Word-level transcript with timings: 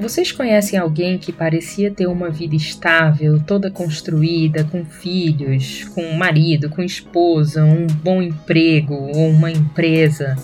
Vocês 0.00 0.32
conhecem 0.32 0.78
alguém 0.78 1.18
que 1.18 1.30
parecia 1.30 1.90
ter 1.90 2.06
uma 2.06 2.30
vida 2.30 2.56
estável, 2.56 3.38
toda 3.38 3.70
construída, 3.70 4.64
com 4.64 4.82
filhos, 4.82 5.84
com 5.94 6.14
marido, 6.14 6.70
com 6.70 6.82
esposa, 6.82 7.62
um 7.62 7.86
bom 7.86 8.22
emprego 8.22 8.94
ou 8.94 9.28
uma 9.28 9.50
empresa, 9.50 10.38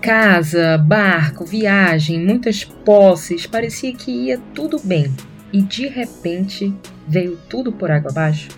casa, 0.00 0.78
barco, 0.78 1.44
viagem, 1.44 2.24
muitas 2.24 2.62
posses, 2.62 3.44
parecia 3.44 3.92
que 3.92 4.12
ia 4.12 4.38
tudo 4.54 4.78
bem 4.78 5.12
e 5.52 5.60
de 5.60 5.88
repente 5.88 6.72
veio 7.08 7.36
tudo 7.48 7.72
por 7.72 7.90
água 7.90 8.12
abaixo? 8.12 8.50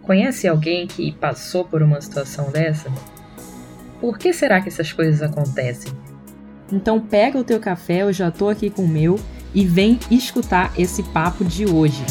Conhece 0.00 0.48
alguém 0.48 0.86
que 0.86 1.12
passou 1.12 1.66
por 1.66 1.82
uma 1.82 2.00
situação 2.00 2.50
dessa? 2.50 2.90
Por 4.00 4.16
que 4.16 4.32
será 4.32 4.58
que 4.62 4.70
essas 4.70 4.90
coisas 4.90 5.20
acontecem? 5.20 5.92
Então 6.72 6.98
pega 6.98 7.38
o 7.38 7.44
teu 7.44 7.60
café, 7.60 8.00
eu 8.00 8.12
já 8.12 8.30
tô 8.30 8.48
aqui 8.48 8.70
com 8.70 8.82
o 8.82 8.88
meu 8.88 9.20
e 9.56 9.64
vem 9.64 9.98
escutar 10.10 10.70
esse 10.78 11.02
papo 11.02 11.42
de 11.42 11.64
hoje. 11.64 12.04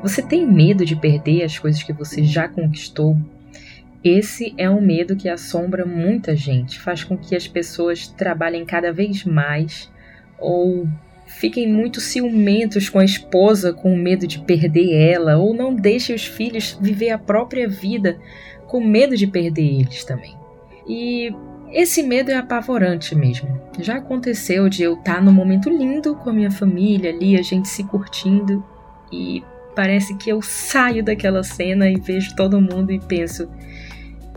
Você 0.00 0.22
tem 0.22 0.46
medo 0.46 0.84
de 0.84 0.94
perder 0.94 1.42
as 1.42 1.58
coisas 1.58 1.82
que 1.82 1.92
você 1.92 2.22
já 2.22 2.46
conquistou? 2.46 3.18
Esse 4.04 4.54
é 4.56 4.70
um 4.70 4.80
medo 4.80 5.16
que 5.16 5.28
assombra 5.28 5.84
muita 5.84 6.36
gente, 6.36 6.78
faz 6.78 7.02
com 7.02 7.16
que 7.16 7.34
as 7.34 7.48
pessoas 7.48 8.06
trabalhem 8.06 8.64
cada 8.64 8.92
vez 8.92 9.24
mais 9.24 9.90
ou 10.38 10.86
fiquem 11.38 11.70
muito 11.70 12.00
ciumentos 12.00 12.88
com 12.88 12.98
a 12.98 13.04
esposa 13.04 13.72
com 13.72 13.96
medo 13.96 14.26
de 14.26 14.40
perder 14.40 14.92
ela, 14.92 15.36
ou 15.36 15.54
não 15.54 15.74
deixem 15.74 16.14
os 16.14 16.24
filhos 16.24 16.78
viver 16.80 17.10
a 17.10 17.18
própria 17.18 17.68
vida 17.68 18.18
com 18.66 18.80
medo 18.80 19.16
de 19.16 19.26
perder 19.26 19.80
eles 19.80 20.04
também. 20.04 20.36
E 20.86 21.34
esse 21.70 22.02
medo 22.02 22.30
é 22.30 22.36
apavorante 22.36 23.14
mesmo. 23.14 23.60
Já 23.80 23.96
aconteceu 23.96 24.68
de 24.68 24.82
eu 24.82 24.94
estar 24.94 25.22
num 25.22 25.32
momento 25.32 25.68
lindo 25.68 26.14
com 26.16 26.30
a 26.30 26.32
minha 26.32 26.50
família 26.50 27.10
ali, 27.10 27.36
a 27.36 27.42
gente 27.42 27.68
se 27.68 27.82
curtindo, 27.84 28.64
e 29.12 29.42
parece 29.74 30.16
que 30.16 30.30
eu 30.30 30.40
saio 30.40 31.04
daquela 31.04 31.42
cena 31.42 31.90
e 31.90 31.96
vejo 31.96 32.34
todo 32.36 32.60
mundo 32.60 32.92
e 32.92 33.00
penso: 33.00 33.48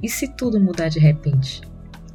e 0.02 0.10
se 0.10 0.28
tudo 0.36 0.60
mudar 0.60 0.90
de 0.90 1.00
repente? 1.00 1.62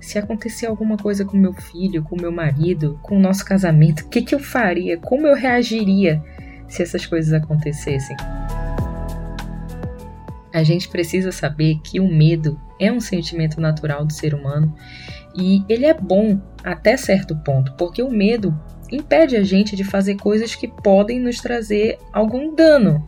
Se 0.02 0.18
acontecer 0.18 0.66
alguma 0.66 0.96
coisa 0.96 1.24
com 1.24 1.36
meu 1.36 1.52
filho, 1.52 2.02
com 2.02 2.20
meu 2.20 2.32
marido, 2.32 2.98
com 3.02 3.16
o 3.16 3.20
nosso 3.20 3.44
casamento, 3.44 4.00
o 4.00 4.08
que, 4.08 4.20
que 4.20 4.34
eu 4.34 4.40
faria? 4.40 4.98
Como 4.98 5.28
eu 5.28 5.34
reagiria 5.34 6.20
se 6.68 6.82
essas 6.82 7.06
coisas 7.06 7.32
acontecessem? 7.32 8.16
A 10.52 10.62
gente 10.64 10.88
precisa 10.88 11.30
saber 11.30 11.78
que 11.84 12.00
o 12.00 12.08
medo 12.08 12.60
é 12.80 12.90
um 12.90 13.00
sentimento 13.00 13.60
natural 13.60 14.04
do 14.04 14.12
ser 14.12 14.34
humano 14.34 14.74
e 15.36 15.64
ele 15.68 15.86
é 15.86 15.94
bom 15.94 16.38
até 16.64 16.96
certo 16.96 17.36
ponto, 17.36 17.72
porque 17.74 18.02
o 18.02 18.10
medo 18.10 18.52
impede 18.90 19.36
a 19.36 19.44
gente 19.44 19.76
de 19.76 19.84
fazer 19.84 20.16
coisas 20.16 20.54
que 20.54 20.66
podem 20.66 21.20
nos 21.20 21.38
trazer 21.38 21.96
algum 22.12 22.54
dano. 22.54 23.06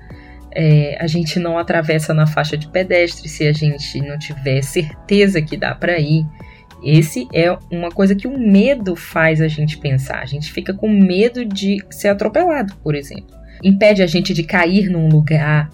É, 0.57 0.97
a 1.01 1.09
gente 1.09 1.41
não 1.41 1.59
atravessa 1.59 2.15
na 2.15 2.27
faixa 2.27 2.57
de 2.57 2.69
pedestre 2.69 3.29
se 3.29 3.45
a 3.47 3.53
gente 3.53 4.01
não 4.01 4.17
tiver 4.17 4.63
certeza 4.63 5.43
que 5.43 5.57
dá 5.57 5.75
para 5.75 5.99
ir. 5.99 6.25
Esse 6.85 7.27
é 7.33 7.57
uma 7.71 7.91
coisa 7.91 8.15
que 8.15 8.29
o 8.29 8.39
medo 8.39 8.95
faz 8.95 9.41
a 9.41 9.49
gente 9.49 9.79
pensar. 9.79 10.21
A 10.21 10.27
gente 10.27 10.53
fica 10.53 10.75
com 10.75 10.89
medo 10.89 11.45
de 11.45 11.83
ser 11.91 12.09
atropelado, 12.09 12.75
por 12.83 12.95
exemplo. 12.95 13.35
Impede 13.63 14.03
a 14.03 14.07
gente 14.07 14.35
de 14.35 14.43
cair 14.43 14.91
num 14.91 15.09
lugar. 15.09 15.71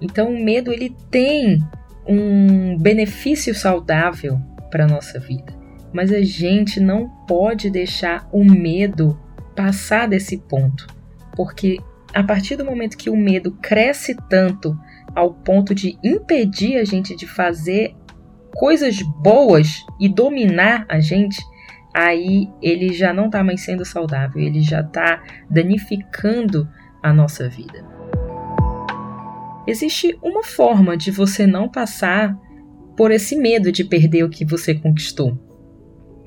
Então 0.00 0.32
o 0.32 0.44
medo 0.44 0.72
ele 0.72 0.94
tem 1.10 1.58
um 2.06 2.76
benefício 2.78 3.54
saudável 3.54 4.38
para 4.70 4.86
nossa 4.86 5.18
vida. 5.18 5.52
Mas 5.92 6.12
a 6.12 6.22
gente 6.22 6.80
não 6.80 7.08
pode 7.26 7.68
deixar 7.68 8.28
o 8.32 8.44
medo 8.44 9.18
passar 9.54 10.08
desse 10.08 10.38
ponto, 10.38 10.86
porque 11.36 11.78
a 12.14 12.22
partir 12.22 12.56
do 12.56 12.64
momento 12.64 12.96
que 12.96 13.10
o 13.10 13.16
medo 13.16 13.52
cresce 13.60 14.16
tanto 14.28 14.78
ao 15.14 15.34
ponto 15.34 15.74
de 15.74 15.98
impedir 16.02 16.78
a 16.78 16.84
gente 16.84 17.14
de 17.14 17.26
fazer 17.26 17.94
coisas 18.54 18.98
boas 19.22 19.84
e 19.98 20.08
dominar 20.08 20.84
a 20.88 21.00
gente, 21.00 21.40
aí 21.94 22.48
ele 22.60 22.92
já 22.92 23.12
não 23.12 23.26
está 23.26 23.42
mais 23.42 23.62
sendo 23.62 23.84
saudável, 23.84 24.40
ele 24.40 24.60
já 24.60 24.80
está 24.80 25.22
danificando 25.50 26.68
a 27.02 27.12
nossa 27.12 27.48
vida. 27.48 27.84
Existe 29.66 30.18
uma 30.22 30.42
forma 30.42 30.96
de 30.96 31.10
você 31.10 31.46
não 31.46 31.68
passar 31.68 32.36
por 32.96 33.10
esse 33.10 33.36
medo 33.36 33.70
de 33.70 33.84
perder 33.84 34.24
o 34.24 34.30
que 34.30 34.44
você 34.44 34.74
conquistou. 34.74 35.38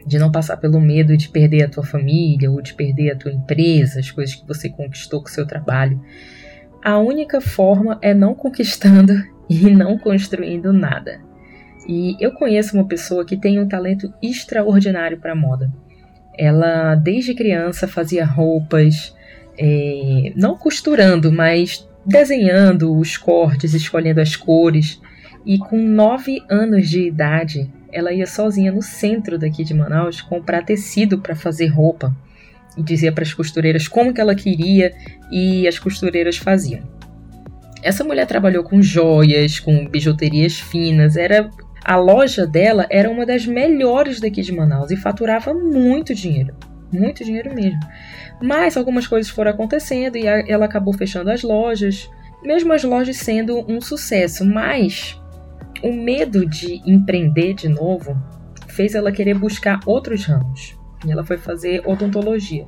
De 0.05 0.17
não 0.17 0.31
passar 0.31 0.57
pelo 0.57 0.79
medo 0.79 1.17
de 1.17 1.29
perder 1.29 1.63
a 1.63 1.69
tua 1.69 1.83
família 1.83 2.49
ou 2.49 2.61
de 2.61 2.73
perder 2.73 3.11
a 3.11 3.17
tua 3.17 3.31
empresa, 3.31 3.99
as 3.99 4.11
coisas 4.11 4.35
que 4.35 4.47
você 4.47 4.69
conquistou 4.69 5.21
com 5.21 5.27
o 5.27 5.31
seu 5.31 5.45
trabalho. 5.45 5.99
A 6.83 6.97
única 6.99 7.41
forma 7.41 7.97
é 8.01 8.13
não 8.13 8.35
conquistando 8.35 9.13
e 9.49 9.69
não 9.71 9.97
construindo 9.97 10.71
nada. 10.71 11.24
E 11.87 12.15
eu 12.19 12.31
conheço 12.31 12.75
uma 12.75 12.87
pessoa 12.87 13.25
que 13.25 13.37
tem 13.37 13.59
um 13.59 13.67
talento 13.67 14.11
extraordinário 14.21 15.19
para 15.19 15.35
moda. 15.35 15.71
Ela, 16.37 16.95
desde 16.95 17.33
criança, 17.33 17.87
fazia 17.87 18.25
roupas, 18.25 19.15
é, 19.57 20.33
não 20.35 20.57
costurando, 20.57 21.31
mas 21.31 21.87
desenhando 22.05 22.95
os 22.97 23.17
cortes, 23.17 23.73
escolhendo 23.73 24.19
as 24.19 24.35
cores. 24.35 25.01
E 25.45 25.57
com 25.57 25.77
nove 25.77 26.41
anos 26.49 26.89
de 26.89 27.01
idade, 27.07 27.71
ela 27.91 28.11
ia 28.11 28.25
sozinha 28.25 28.71
no 28.71 28.81
centro 28.81 29.37
daqui 29.37 29.63
de 29.63 29.73
Manaus 29.73 30.21
comprar 30.21 30.63
tecido 30.63 31.19
para 31.19 31.35
fazer 31.35 31.67
roupa. 31.67 32.15
E 32.75 32.83
dizia 32.83 33.11
para 33.11 33.23
as 33.23 33.33
costureiras 33.33 33.87
como 33.87 34.13
que 34.13 34.19
ela 34.19 34.35
queria 34.35 34.93
e 35.31 35.67
as 35.67 35.79
costureiras 35.79 36.35
faziam. 36.35 36.81
Essa 37.81 38.03
mulher 38.03 38.25
trabalhou 38.25 38.63
com 38.63 38.81
joias, 38.81 39.59
com 39.59 39.87
bijuterias 39.87 40.59
finas, 40.59 41.15
era 41.15 41.49
a 41.85 41.95
loja 41.97 42.47
dela 42.47 42.87
era 42.89 43.07
uma 43.07 43.27
das 43.27 43.45
melhores 43.45 44.19
daqui 44.19 44.41
de 44.41 44.51
Manaus 44.51 44.89
e 44.89 44.97
faturava 44.97 45.53
muito 45.53 46.15
dinheiro. 46.15 46.55
Muito 46.91 47.23
dinheiro 47.23 47.53
mesmo. 47.53 47.79
Mas 48.41 48.75
algumas 48.75 49.05
coisas 49.05 49.31
foram 49.31 49.51
acontecendo 49.51 50.17
e 50.17 50.25
ela 50.25 50.65
acabou 50.65 50.93
fechando 50.93 51.29
as 51.29 51.43
lojas, 51.43 52.09
mesmo 52.43 52.73
as 52.73 52.83
lojas 52.83 53.17
sendo 53.17 53.63
um 53.71 53.79
sucesso. 53.79 54.43
Mas 54.43 55.21
o 55.83 55.93
medo 55.93 56.47
de 56.47 56.81
empreender 56.89 57.53
de 57.53 57.69
novo 57.69 58.17
fez 58.67 58.95
ela 58.95 59.11
querer 59.11 59.35
buscar 59.35 59.79
outros 59.85 60.25
ramos. 60.25 60.75
E 61.05 61.11
ela 61.11 61.23
foi 61.23 61.37
fazer 61.37 61.83
odontologia, 61.85 62.65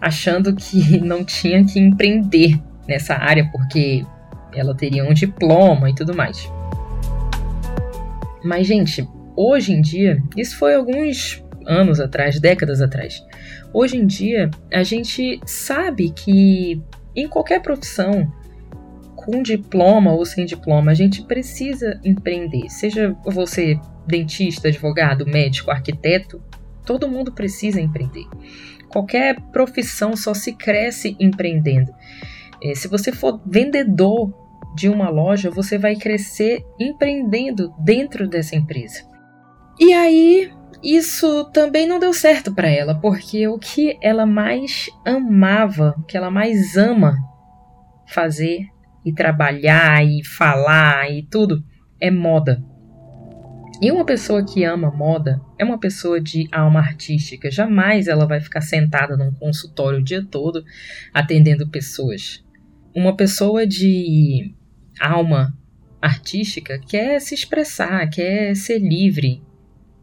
achando 0.00 0.54
que 0.54 0.98
não 1.04 1.22
tinha 1.22 1.62
que 1.62 1.78
empreender 1.78 2.58
nessa 2.88 3.14
área 3.16 3.46
porque 3.52 4.02
ela 4.54 4.74
teria 4.74 5.04
um 5.04 5.12
diploma 5.12 5.90
e 5.90 5.94
tudo 5.94 6.16
mais. 6.16 6.50
Mas, 8.46 8.68
gente, 8.68 9.06
hoje 9.34 9.72
em 9.72 9.80
dia, 9.80 10.22
isso 10.36 10.56
foi 10.56 10.76
alguns 10.76 11.44
anos 11.66 11.98
atrás, 11.98 12.38
décadas 12.38 12.80
atrás. 12.80 13.20
Hoje 13.72 13.96
em 13.96 14.06
dia, 14.06 14.50
a 14.72 14.84
gente 14.84 15.40
sabe 15.44 16.10
que 16.10 16.80
em 17.14 17.26
qualquer 17.26 17.60
profissão, 17.60 18.32
com 19.16 19.42
diploma 19.42 20.12
ou 20.12 20.24
sem 20.24 20.46
diploma, 20.46 20.92
a 20.92 20.94
gente 20.94 21.22
precisa 21.24 22.00
empreender. 22.04 22.70
Seja 22.70 23.16
você 23.24 23.80
dentista, 24.06 24.68
advogado, 24.68 25.26
médico, 25.26 25.72
arquiteto, 25.72 26.40
todo 26.84 27.08
mundo 27.08 27.32
precisa 27.32 27.80
empreender. 27.80 28.26
Qualquer 28.88 29.40
profissão 29.50 30.14
só 30.14 30.32
se 30.32 30.52
cresce 30.52 31.16
empreendendo. 31.18 31.92
É, 32.62 32.76
se 32.76 32.86
você 32.86 33.10
for 33.10 33.40
vendedor 33.44 34.45
de 34.76 34.88
uma 34.88 35.08
loja, 35.08 35.50
você 35.50 35.78
vai 35.78 35.96
crescer 35.96 36.62
empreendendo 36.78 37.72
dentro 37.78 38.28
dessa 38.28 38.54
empresa. 38.54 39.02
E 39.80 39.92
aí, 39.92 40.52
isso 40.82 41.44
também 41.52 41.86
não 41.86 41.98
deu 41.98 42.12
certo 42.12 42.54
para 42.54 42.68
ela, 42.68 42.94
porque 43.00 43.48
o 43.48 43.58
que 43.58 43.98
ela 44.02 44.26
mais 44.26 44.88
amava, 45.04 45.94
o 45.98 46.02
que 46.02 46.16
ela 46.16 46.30
mais 46.30 46.76
ama 46.76 47.16
fazer 48.06 48.66
e 49.04 49.12
trabalhar 49.12 50.04
e 50.04 50.24
falar 50.24 51.10
e 51.10 51.22
tudo 51.22 51.64
é 52.00 52.10
moda. 52.10 52.62
E 53.80 53.90
uma 53.90 54.06
pessoa 54.06 54.44
que 54.44 54.64
ama 54.64 54.90
moda 54.90 55.40
é 55.58 55.64
uma 55.64 55.78
pessoa 55.78 56.20
de 56.20 56.48
alma 56.50 56.80
artística. 56.80 57.50
Jamais 57.50 58.08
ela 58.08 58.26
vai 58.26 58.40
ficar 58.40 58.62
sentada 58.62 59.16
num 59.16 59.32
consultório 59.32 59.98
o 59.98 60.02
dia 60.02 60.24
todo 60.24 60.64
atendendo 61.12 61.68
pessoas. 61.68 62.42
Uma 62.94 63.14
pessoa 63.14 63.66
de 63.66 64.54
alma 65.00 65.56
artística 66.00 66.78
quer 66.78 67.20
se 67.20 67.34
expressar, 67.34 68.08
quer 68.08 68.54
ser 68.54 68.78
livre, 68.78 69.42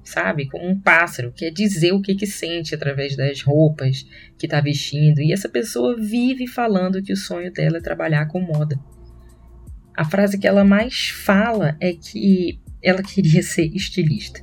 sabe? 0.03 0.47
Como 0.47 0.67
um 0.67 0.79
pássaro, 0.79 1.31
quer 1.31 1.51
dizer 1.51 1.93
o 1.93 2.01
que, 2.01 2.15
que 2.15 2.27
sente 2.27 2.75
através 2.75 3.15
das 3.15 3.41
roupas 3.41 4.05
que 4.37 4.45
está 4.45 4.59
vestindo. 4.59 5.21
E 5.21 5.31
essa 5.31 5.47
pessoa 5.47 5.95
vive 5.95 6.47
falando 6.47 7.01
que 7.01 7.13
o 7.13 7.17
sonho 7.17 7.51
dela 7.51 7.77
é 7.77 7.81
trabalhar 7.81 8.27
com 8.27 8.41
moda. 8.41 8.79
a 9.95 10.03
frase 10.03 10.39
que 10.39 10.47
ela 10.47 10.63
mais 10.63 11.09
fala 11.09 11.77
é 11.79 11.93
que 11.93 12.59
ela 12.81 13.01
queria 13.01 13.41
ser 13.43 13.67
estilista. 13.75 14.41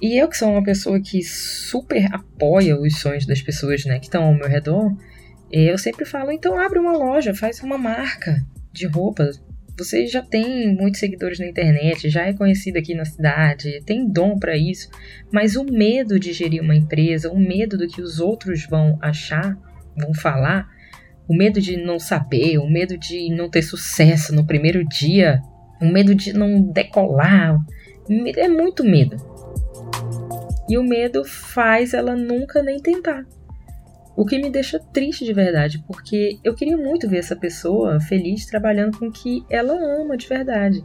E 0.00 0.20
eu, 0.20 0.28
que 0.28 0.36
sou 0.36 0.50
uma 0.50 0.64
pessoa 0.64 1.00
que 1.00 1.22
super 1.22 2.12
apoia 2.12 2.76
os 2.76 2.98
sonhos 2.98 3.24
das 3.24 3.40
pessoas 3.40 3.84
né, 3.84 4.00
que 4.00 4.06
estão 4.06 4.24
ao 4.24 4.34
meu 4.34 4.48
redor, 4.48 4.92
eu 5.50 5.78
sempre 5.78 6.04
falo: 6.04 6.32
então 6.32 6.58
abre 6.58 6.78
uma 6.78 6.96
loja, 6.96 7.34
faz 7.34 7.60
uma 7.62 7.78
marca 7.78 8.44
de 8.72 8.86
roupa. 8.86 9.30
Você 9.78 10.06
já 10.06 10.22
tem 10.22 10.74
muitos 10.74 11.00
seguidores 11.00 11.38
na 11.38 11.46
internet, 11.46 12.08
já 12.08 12.26
é 12.26 12.32
conhecido 12.32 12.78
aqui 12.78 12.94
na 12.94 13.04
cidade, 13.04 13.82
tem 13.84 14.06
dom 14.06 14.38
para 14.38 14.56
isso, 14.56 14.88
mas 15.32 15.56
o 15.56 15.64
medo 15.64 16.20
de 16.20 16.32
gerir 16.32 16.62
uma 16.62 16.76
empresa, 16.76 17.32
o 17.32 17.38
medo 17.38 17.78
do 17.78 17.88
que 17.88 18.00
os 18.00 18.20
outros 18.20 18.66
vão 18.66 18.98
achar, 19.00 19.56
vão 19.96 20.12
falar, 20.12 20.68
o 21.26 21.34
medo 21.34 21.60
de 21.60 21.76
não 21.76 21.98
saber, 21.98 22.58
o 22.58 22.68
medo 22.68 22.98
de 22.98 23.34
não 23.34 23.48
ter 23.48 23.62
sucesso 23.62 24.34
no 24.34 24.46
primeiro 24.46 24.86
dia, 24.86 25.40
o 25.80 25.86
medo 25.86 26.14
de 26.14 26.32
não 26.32 26.62
decolar, 26.62 27.58
é 28.36 28.48
muito 28.48 28.84
medo. 28.84 29.16
E 30.68 30.76
o 30.76 30.84
medo 30.84 31.24
faz 31.24 31.94
ela 31.94 32.14
nunca 32.14 32.62
nem 32.62 32.78
tentar. 32.78 33.24
O 34.14 34.26
que 34.26 34.38
me 34.38 34.50
deixa 34.50 34.78
triste 34.78 35.24
de 35.24 35.32
verdade, 35.32 35.82
porque 35.86 36.38
eu 36.44 36.54
queria 36.54 36.76
muito 36.76 37.08
ver 37.08 37.18
essa 37.18 37.34
pessoa 37.34 37.98
feliz 38.00 38.44
trabalhando 38.46 38.98
com 38.98 39.06
o 39.06 39.12
que 39.12 39.42
ela 39.48 39.72
ama 39.72 40.16
de 40.16 40.28
verdade. 40.28 40.84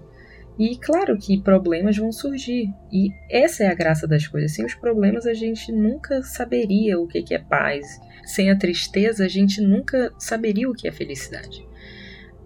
E 0.57 0.75
claro 0.77 1.17
que 1.17 1.41
problemas 1.41 1.97
vão 1.97 2.11
surgir. 2.11 2.73
E 2.91 3.09
essa 3.29 3.63
é 3.63 3.67
a 3.67 3.75
graça 3.75 4.07
das 4.07 4.27
coisas. 4.27 4.53
Sem 4.53 4.65
os 4.65 4.73
problemas 4.73 5.27
a 5.27 5.33
gente 5.33 5.71
nunca 5.71 6.23
saberia 6.23 6.99
o 6.99 7.07
que 7.07 7.33
é 7.33 7.37
paz. 7.37 7.99
Sem 8.25 8.49
a 8.49 8.57
tristeza 8.57 9.25
a 9.25 9.27
gente 9.27 9.61
nunca 9.61 10.11
saberia 10.17 10.69
o 10.69 10.73
que 10.73 10.87
é 10.87 10.91
felicidade. 10.91 11.67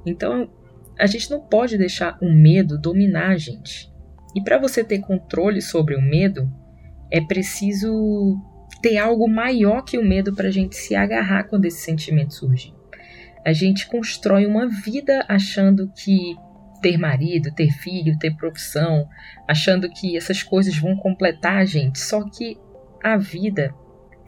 Então 0.05 0.49
a 0.99 1.05
gente 1.05 1.31
não 1.31 1.39
pode 1.39 1.77
deixar 1.77 2.17
o 2.21 2.29
medo 2.29 2.77
dominar 2.77 3.29
a 3.29 3.37
gente. 3.37 3.89
E 4.35 4.43
para 4.43 4.57
você 4.57 4.83
ter 4.83 4.99
controle 4.99 5.61
sobre 5.61 5.95
o 5.95 6.01
medo, 6.01 6.51
é 7.09 7.21
preciso 7.21 8.37
ter 8.81 8.97
algo 8.97 9.29
maior 9.29 9.83
que 9.83 9.97
o 9.97 10.05
medo 10.05 10.33
para 10.33 10.47
a 10.47 10.51
gente 10.51 10.75
se 10.75 10.95
agarrar 10.95 11.43
quando 11.45 11.65
esse 11.65 11.81
sentimento 11.81 12.33
surge. 12.33 12.73
A 13.45 13.53
gente 13.53 13.87
constrói 13.87 14.45
uma 14.45 14.67
vida 14.67 15.25
achando 15.27 15.91
que 15.95 16.35
ter 16.81 16.97
marido, 16.97 17.53
ter 17.53 17.71
filho, 17.71 18.17
ter 18.17 18.35
profissão, 18.35 19.07
achando 19.47 19.89
que 19.89 20.17
essas 20.17 20.41
coisas 20.43 20.77
vão 20.77 20.95
completar 20.95 21.57
a 21.57 21.65
gente. 21.65 21.99
Só 21.99 22.27
que 22.29 22.57
a 23.03 23.17
vida, 23.17 23.73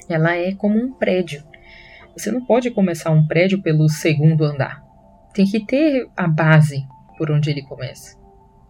ela 0.07 0.35
é 0.35 0.53
como 0.53 0.77
um 0.77 0.93
prédio. 0.93 1.43
Você 2.15 2.31
não 2.31 2.45
pode 2.45 2.69
começar 2.71 3.09
um 3.09 3.25
prédio 3.25 3.61
pelo 3.61 3.89
segundo 3.89 4.45
andar. 4.45 4.83
Tem 5.33 5.45
que 5.45 5.65
ter 5.65 6.07
a 6.15 6.27
base 6.27 6.85
por 7.17 7.31
onde 7.31 7.49
ele 7.49 7.63
começa. 7.63 8.17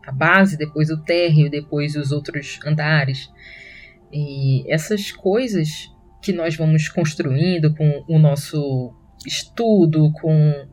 A 0.06 0.12
base, 0.12 0.58
depois 0.58 0.90
o 0.90 1.02
térreo, 1.02 1.50
depois 1.50 1.96
os 1.96 2.12
outros 2.12 2.60
andares. 2.66 3.30
E 4.14 4.64
essas 4.72 5.12
coisas 5.12 5.92
que 6.22 6.32
nós 6.32 6.56
vamos 6.56 6.88
construindo 6.88 7.74
com 7.74 8.06
o 8.08 8.20
nosso 8.20 8.94
estudo, 9.26 10.12
com 10.14 10.68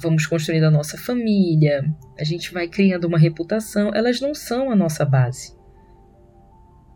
vamos 0.00 0.26
construindo 0.26 0.64
a 0.64 0.70
nossa 0.70 0.96
família, 0.96 1.84
a 2.18 2.24
gente 2.24 2.52
vai 2.52 2.68
criando 2.68 3.06
uma 3.06 3.18
reputação, 3.18 3.90
elas 3.94 4.20
não 4.20 4.34
são 4.34 4.70
a 4.70 4.76
nossa 4.76 5.04
base. 5.04 5.56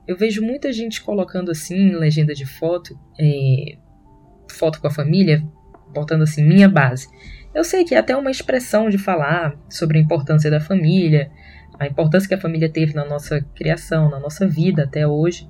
Eu 0.07 0.17
vejo 0.17 0.43
muita 0.43 0.73
gente 0.73 1.03
colocando 1.03 1.51
assim, 1.51 1.91
legenda 1.91 2.35
de 2.35 2.47
foto, 2.47 2.99
é, 3.21 3.77
foto 4.51 4.81
com 4.81 4.87
a 4.87 4.91
família, 4.91 5.47
botando 5.93 6.23
assim, 6.23 6.45
minha 6.45 6.69
base. 6.69 7.09
Eu 7.55 7.65
sei 7.65 7.85
que 7.85 7.95
é 7.95 7.99
até 7.99 8.17
uma 8.17 8.31
expressão 8.31 8.89
de 8.89 8.99
falar 8.99 9.59
sobre 9.69 9.99
a 9.99 10.01
importância 10.01 10.51
da 10.51 10.61
família, 10.61 11.31
a 11.79 11.87
importância 11.87 12.29
que 12.29 12.35
a 12.35 12.41
família 12.41 12.71
teve 12.71 12.95
na 12.95 13.05
nossa 13.05 13.41
criação, 13.55 14.11
na 14.11 14.19
nossa 14.19 14.47
vida 14.47 14.85
até 14.85 15.07
hoje. 15.07 15.49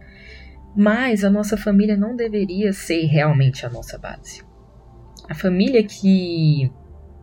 Mas 0.81 1.25
a 1.25 1.31
nossa 1.31 1.57
família 1.57 1.97
não 1.97 2.15
deveria 2.15 2.73
ser 2.73 3.05
realmente 3.07 3.67
a 3.67 3.69
nossa 3.69 3.99
base. 3.99 4.45
A 5.29 5.35
família 5.35 5.83
que 5.83 6.71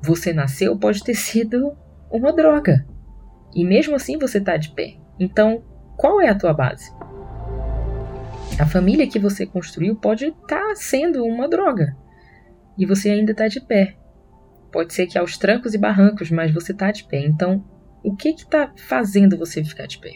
você 0.03 0.33
nasceu 0.33 0.77
pode 0.77 1.01
ter 1.01 1.15
sido 1.15 1.71
uma 2.11 2.33
droga. 2.33 2.85
E 3.55 3.63
mesmo 3.63 3.95
assim 3.95 4.17
você 4.17 4.39
está 4.39 4.57
de 4.57 4.73
pé. 4.73 4.97
Então, 5.17 5.63
qual 5.95 6.19
é 6.19 6.27
a 6.27 6.37
tua 6.37 6.53
base? 6.53 6.91
A 8.59 8.65
família 8.65 9.07
que 9.07 9.17
você 9.17 9.45
construiu 9.45 9.95
pode 9.95 10.25
estar 10.25 10.59
tá 10.59 10.75
sendo 10.75 11.23
uma 11.23 11.47
droga. 11.47 11.95
E 12.77 12.85
você 12.85 13.09
ainda 13.09 13.31
está 13.31 13.47
de 13.47 13.61
pé. 13.61 13.95
Pode 14.69 14.93
ser 14.93 15.07
que 15.07 15.17
aos 15.17 15.37
trancos 15.37 15.73
e 15.73 15.77
barrancos, 15.77 16.29
mas 16.29 16.53
você 16.53 16.73
está 16.73 16.91
de 16.91 17.05
pé. 17.05 17.19
Então, 17.19 17.63
o 18.03 18.17
que 18.17 18.31
está 18.31 18.73
fazendo 18.75 19.37
você 19.37 19.63
ficar 19.63 19.87
de 19.87 19.97
pé? 19.97 20.15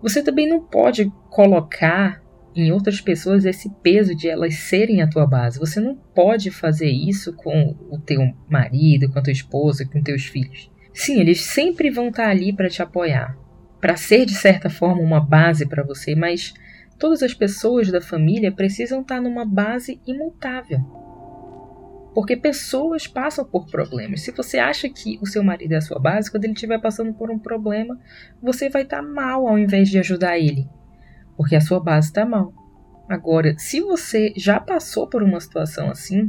Você 0.00 0.22
também 0.22 0.48
não 0.48 0.64
pode 0.64 1.12
colocar 1.28 2.22
em 2.54 2.72
outras 2.72 3.00
pessoas 3.00 3.44
esse 3.44 3.70
peso 3.82 4.14
de 4.14 4.28
elas 4.28 4.54
serem 4.54 5.02
a 5.02 5.08
tua 5.08 5.26
base. 5.26 5.58
Você 5.58 5.80
não 5.80 5.94
pode 5.94 6.50
fazer 6.50 6.90
isso 6.90 7.32
com 7.32 7.76
o 7.90 7.98
teu 7.98 8.20
marido, 8.48 9.10
com 9.10 9.18
a 9.18 9.22
tua 9.22 9.32
esposa, 9.32 9.86
com 9.86 10.02
teus 10.02 10.24
filhos. 10.24 10.70
Sim, 10.92 11.20
eles 11.20 11.40
sempre 11.40 11.90
vão 11.90 12.08
estar 12.08 12.28
ali 12.28 12.52
para 12.52 12.68
te 12.68 12.82
apoiar, 12.82 13.36
para 13.80 13.96
ser 13.96 14.26
de 14.26 14.34
certa 14.34 14.68
forma 14.68 15.00
uma 15.00 15.20
base 15.20 15.66
para 15.66 15.84
você, 15.84 16.14
mas 16.14 16.52
todas 16.98 17.22
as 17.22 17.32
pessoas 17.32 17.90
da 17.90 18.00
família 18.00 18.52
precisam 18.52 19.00
estar 19.00 19.20
numa 19.20 19.44
base 19.44 20.00
imutável. 20.06 20.80
Porque 22.12 22.36
pessoas 22.36 23.06
passam 23.06 23.44
por 23.44 23.66
problemas. 23.70 24.22
Se 24.22 24.32
você 24.32 24.58
acha 24.58 24.88
que 24.88 25.16
o 25.22 25.26
seu 25.26 25.44
marido 25.44 25.72
é 25.72 25.76
a 25.76 25.80
sua 25.80 26.00
base, 26.00 26.28
quando 26.28 26.44
ele 26.44 26.54
estiver 26.54 26.80
passando 26.80 27.14
por 27.14 27.30
um 27.30 27.38
problema, 27.38 27.96
você 28.42 28.68
vai 28.68 28.82
estar 28.82 29.00
mal 29.00 29.46
ao 29.46 29.56
invés 29.56 29.88
de 29.88 30.00
ajudar 30.00 30.36
ele 30.36 30.68
porque 31.40 31.56
a 31.56 31.60
sua 31.62 31.80
base 31.80 32.08
está 32.08 32.26
mal. 32.26 32.52
Agora, 33.08 33.54
se 33.56 33.80
você 33.80 34.30
já 34.36 34.60
passou 34.60 35.08
por 35.08 35.22
uma 35.22 35.40
situação 35.40 35.90
assim, 35.90 36.28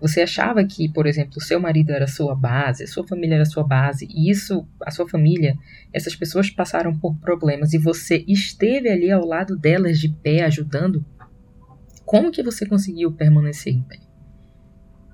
você 0.00 0.20
achava 0.20 0.62
que, 0.62 0.88
por 0.88 1.04
exemplo, 1.04 1.32
o 1.38 1.42
seu 1.42 1.58
marido 1.58 1.90
era 1.90 2.06
sua 2.06 2.32
base, 2.36 2.84
a 2.84 2.86
sua 2.86 3.04
família 3.04 3.34
era 3.34 3.44
sua 3.44 3.64
base, 3.64 4.06
e 4.08 4.30
isso, 4.30 4.64
a 4.86 4.92
sua 4.92 5.08
família, 5.08 5.56
essas 5.92 6.14
pessoas 6.14 6.48
passaram 6.48 6.96
por 6.96 7.16
problemas 7.16 7.72
e 7.72 7.78
você 7.78 8.24
esteve 8.28 8.88
ali 8.88 9.10
ao 9.10 9.26
lado 9.26 9.56
delas 9.56 9.98
de 9.98 10.08
pé 10.08 10.44
ajudando, 10.44 11.04
como 12.06 12.30
que 12.30 12.40
você 12.40 12.64
conseguiu 12.64 13.10
permanecer 13.10 13.74
em 13.74 13.82
pé? 13.82 13.98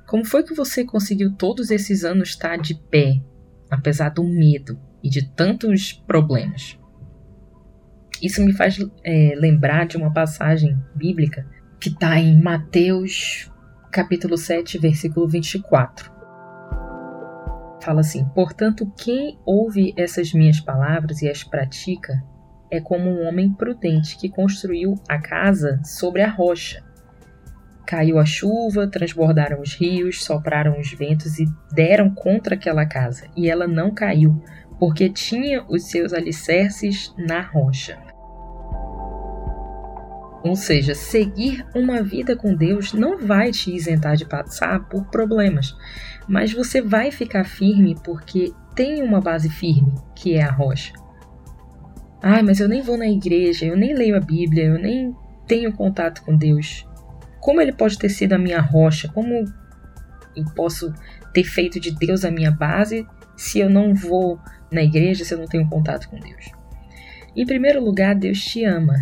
Como 0.06 0.26
foi 0.26 0.42
que 0.42 0.54
você 0.54 0.84
conseguiu 0.84 1.32
todos 1.32 1.70
esses 1.70 2.04
anos 2.04 2.28
estar 2.28 2.58
de 2.58 2.74
pé, 2.74 3.23
apesar 3.70 4.11
do 4.11 4.23
medo 4.23 4.78
e 5.02 5.08
de 5.08 5.26
tantos 5.26 5.94
problemas? 5.94 6.78
Isso 8.23 8.44
me 8.44 8.52
faz 8.52 8.78
é, 9.04 9.35
lembrar 9.37 9.87
de 9.87 9.96
uma 9.96 10.12
passagem 10.12 10.76
bíblica 10.94 11.46
que 11.80 11.88
está 11.88 12.18
em 12.18 12.40
Mateus 12.40 13.50
capítulo 13.92 14.37
7, 14.37 14.78
versículo 14.78 15.26
24. 15.26 16.12
Fala 17.82 18.00
assim: 18.00 18.25
Portanto, 18.35 18.92
quem 18.99 19.38
ouve 19.46 19.94
essas 19.96 20.32
minhas 20.32 20.61
palavras 20.61 21.23
e 21.23 21.28
as 21.28 21.44
pratica 21.44 22.23
é 22.70 22.80
como 22.80 23.08
um 23.08 23.26
homem 23.26 23.52
prudente 23.52 24.18
que 24.18 24.28
construiu 24.28 24.94
a 25.08 25.18
casa 25.18 25.80
sobre 25.85 26.23
a 26.23 26.28
rocha. 26.28 26.85
Caiu 27.87 28.18
a 28.18 28.26
chuva, 28.26 28.88
transbordaram 28.88 29.61
os 29.61 29.75
rios, 29.75 30.25
sopraram 30.25 30.78
os 30.78 30.92
ventos 30.92 31.38
e 31.38 31.46
deram 31.73 32.12
contra 32.12 32.56
aquela 32.56 32.85
casa, 32.85 33.28
e 33.37 33.49
ela 33.49 33.68
não 33.68 33.94
caiu, 33.94 34.42
porque 34.78 35.08
tinha 35.08 35.64
os 35.68 35.85
seus 35.85 36.12
alicerces 36.12 37.14
na 37.16 37.40
rocha. 37.40 37.96
Ou 40.47 40.55
seja, 40.55 40.95
seguir 40.95 41.67
uma 41.75 42.03
vida 42.03 42.37
com 42.37 42.55
Deus 42.55 42.93
não 42.93 43.19
vai 43.19 43.50
te 43.50 43.75
isentar 43.75 44.17
de 44.17 44.25
passar 44.25 44.88
por 44.88 45.05
problemas, 45.07 45.76
mas 46.29 46.53
você 46.53 46.81
vai 46.81 47.11
ficar 47.11 47.43
firme 47.43 47.97
porque 48.05 48.53
tem 48.75 49.03
uma 49.03 49.21
base 49.21 49.49
firme, 49.49 49.93
que 50.15 50.35
é 50.35 50.45
a 50.45 50.53
rocha. 50.53 50.93
Ah, 52.23 52.43
mas 52.45 52.61
eu 52.61 52.69
nem 52.69 52.81
vou 52.81 52.97
na 52.97 53.09
igreja, 53.09 53.67
eu 53.67 53.76
nem 53.76 53.93
leio 53.93 54.17
a 54.17 54.21
Bíblia, 54.21 54.67
eu 54.67 54.79
nem 54.79 55.12
tenho 55.49 55.73
contato 55.73 56.23
com 56.23 56.37
Deus. 56.37 56.87
Como 57.41 57.61
ele 57.61 57.73
pode 57.73 57.99
ter 57.99 58.09
sido 58.09 58.35
a 58.35 58.38
minha 58.38 58.61
rocha? 58.61 59.09
Como 59.09 59.33
eu 60.37 60.45
posso 60.55 60.95
ter 61.33 61.45
feito 61.45 61.81
de 61.81 61.91
Deus 61.91 62.25
a 62.25 62.31
minha 62.31 62.53
base 62.53 63.05
se 63.37 63.59
eu 63.59 63.69
não 63.69 63.95
vou 63.95 64.38
na 64.71 64.83
igreja, 64.83 65.25
se 65.25 65.35
eu 65.35 65.38
não 65.38 65.47
tenho 65.47 65.69
contato 65.69 66.09
com 66.09 66.21
Deus? 66.21 66.53
Em 67.35 67.45
primeiro 67.45 67.83
lugar, 67.83 68.15
Deus 68.15 68.41
te 68.45 68.65
ama. 68.65 68.95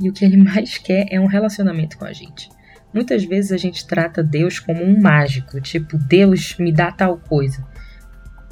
E 0.00 0.08
o 0.08 0.12
que 0.12 0.24
ele 0.24 0.36
mais 0.42 0.78
quer 0.78 1.06
é 1.10 1.20
um 1.20 1.26
relacionamento 1.26 1.98
com 1.98 2.04
a 2.04 2.12
gente. 2.12 2.48
Muitas 2.92 3.24
vezes 3.24 3.52
a 3.52 3.56
gente 3.56 3.86
trata 3.86 4.22
Deus 4.22 4.58
como 4.58 4.82
um 4.82 5.00
mágico, 5.00 5.60
tipo, 5.60 5.96
Deus 5.96 6.56
me 6.58 6.72
dá 6.72 6.90
tal 6.90 7.18
coisa. 7.18 7.64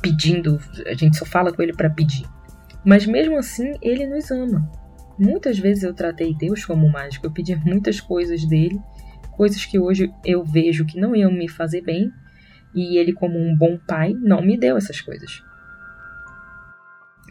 Pedindo, 0.00 0.60
a 0.86 0.94
gente 0.94 1.16
só 1.16 1.24
fala 1.24 1.52
com 1.52 1.60
ele 1.60 1.72
para 1.72 1.90
pedir. 1.90 2.24
Mas 2.84 3.04
mesmo 3.04 3.36
assim, 3.36 3.74
ele 3.82 4.06
nos 4.06 4.30
ama. 4.30 4.70
Muitas 5.18 5.58
vezes 5.58 5.82
eu 5.82 5.92
tratei 5.92 6.32
Deus 6.32 6.64
como 6.64 6.86
um 6.86 6.90
mágico, 6.90 7.26
eu 7.26 7.32
pedi 7.32 7.56
muitas 7.56 8.00
coisas 8.00 8.44
dele, 8.44 8.80
coisas 9.32 9.64
que 9.64 9.76
hoje 9.76 10.12
eu 10.24 10.44
vejo 10.44 10.86
que 10.86 11.00
não 11.00 11.16
iam 11.16 11.32
me 11.32 11.48
fazer 11.48 11.80
bem, 11.80 12.12
e 12.72 12.96
ele, 12.96 13.12
como 13.12 13.36
um 13.36 13.56
bom 13.56 13.76
pai, 13.76 14.14
não 14.14 14.40
me 14.40 14.56
deu 14.56 14.76
essas 14.76 15.00
coisas. 15.00 15.42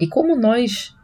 E 0.01 0.07
como 0.07 0.35
nós, 0.35 0.95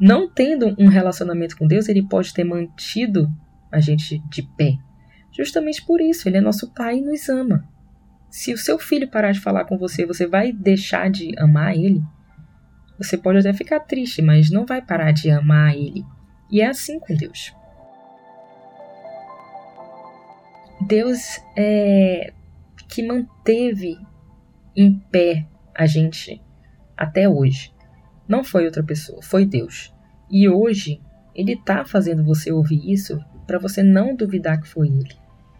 não 0.00 0.28
tendo 0.28 0.74
um 0.78 0.88
relacionamento 0.88 1.56
com 1.56 1.66
Deus, 1.66 1.88
ele 1.88 2.06
pode 2.06 2.32
ter 2.32 2.44
mantido 2.44 3.30
a 3.70 3.80
gente 3.80 4.18
de 4.28 4.42
pé. 4.42 4.76
Justamente 5.32 5.84
por 5.84 6.00
isso, 6.00 6.28
ele 6.28 6.36
é 6.36 6.40
nosso 6.40 6.72
pai 6.72 6.98
e 6.98 7.02
nos 7.02 7.28
ama. 7.28 7.68
Se 8.30 8.52
o 8.52 8.58
seu 8.58 8.78
filho 8.78 9.10
parar 9.10 9.32
de 9.32 9.40
falar 9.40 9.64
com 9.64 9.78
você, 9.78 10.06
você 10.06 10.26
vai 10.26 10.52
deixar 10.52 11.10
de 11.10 11.38
amar 11.38 11.76
ele? 11.76 12.02
Você 12.98 13.16
pode 13.16 13.38
até 13.38 13.52
ficar 13.52 13.80
triste, 13.80 14.22
mas 14.22 14.50
não 14.50 14.64
vai 14.64 14.80
parar 14.80 15.12
de 15.12 15.30
amar 15.30 15.74
ele. 15.74 16.04
E 16.50 16.60
é 16.60 16.66
assim 16.66 16.98
com 16.98 17.14
Deus. 17.14 17.54
Deus 20.86 21.40
é 21.56 22.32
que 22.88 23.06
manteve 23.06 23.98
em 24.76 24.98
pé 25.10 25.46
a 25.74 25.86
gente 25.86 26.42
até 26.96 27.28
hoje. 27.28 27.72
Não 28.32 28.42
foi 28.42 28.64
outra 28.64 28.82
pessoa, 28.82 29.20
foi 29.20 29.44
Deus. 29.44 29.92
E 30.30 30.48
hoje 30.48 31.02
ele 31.34 31.52
está 31.52 31.84
fazendo 31.84 32.24
você 32.24 32.50
ouvir 32.50 32.90
isso 32.90 33.22
para 33.46 33.58
você 33.58 33.82
não 33.82 34.16
duvidar 34.16 34.58
que 34.58 34.66
foi 34.66 34.88
ele. 34.88 35.14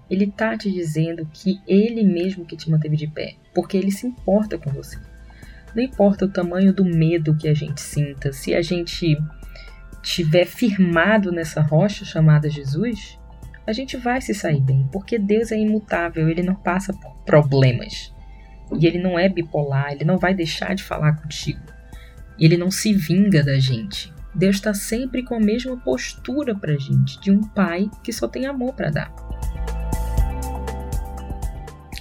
Ele 0.09 0.25
está 0.25 0.57
te 0.57 0.73
dizendo 0.73 1.29
que 1.35 1.61
ele 1.69 2.03
mesmo 2.03 2.47
que 2.47 2.57
te 2.57 2.71
manteve 2.71 2.97
de 2.97 3.07
pé, 3.07 3.35
porque 3.55 3.77
ele 3.77 3.91
se 3.91 4.07
importa 4.07 4.57
com 4.57 4.71
você. 4.71 4.99
Não 5.77 5.83
importa 5.83 6.25
o 6.25 6.33
tamanho 6.33 6.73
do 6.73 6.83
medo 6.83 7.37
que 7.37 7.47
a 7.47 7.53
gente 7.53 7.83
sinta, 7.83 8.33
se 8.33 8.55
a 8.55 8.63
gente 8.63 9.19
tiver 10.03 10.47
firmado 10.47 11.31
nessa 11.31 11.61
rocha 11.61 12.07
chamada 12.07 12.49
Jesus, 12.49 13.19
a 13.67 13.73
gente 13.75 13.99
vai 13.99 14.23
se 14.23 14.33
sair 14.33 14.63
bem, 14.63 14.89
porque 14.91 15.19
Deus 15.19 15.53
é 15.53 15.59
imutável, 15.59 16.27
ele 16.27 16.43
não 16.43 16.55
passa 16.55 16.95
por 16.95 17.23
problemas. 17.27 18.15
E 18.81 18.87
ele 18.87 18.99
não 18.99 19.19
é 19.19 19.29
bipolar, 19.29 19.93
ele 19.93 20.07
não 20.07 20.17
vai 20.17 20.33
deixar 20.33 20.75
de 20.75 20.83
falar 20.83 21.21
contigo. 21.21 21.72
Ele 22.43 22.57
não 22.57 22.73
se 22.73 22.93
vinga 22.93 23.41
da 23.41 23.57
gente. 23.57 24.13
Deus 24.35 24.57
está 24.57 24.75
sempre 24.75 25.23
com 25.23 25.37
a 25.37 25.41
mesma 25.41 25.77
postura 25.77 26.57
para 26.57 26.77
gente, 26.77 27.21
de 27.21 27.31
um 27.31 27.41
pai 27.41 27.89
que 28.03 28.13
só 28.13 28.27
tem 28.27 28.47
amor 28.47 28.73
para 28.75 28.91
dar. 28.91 29.15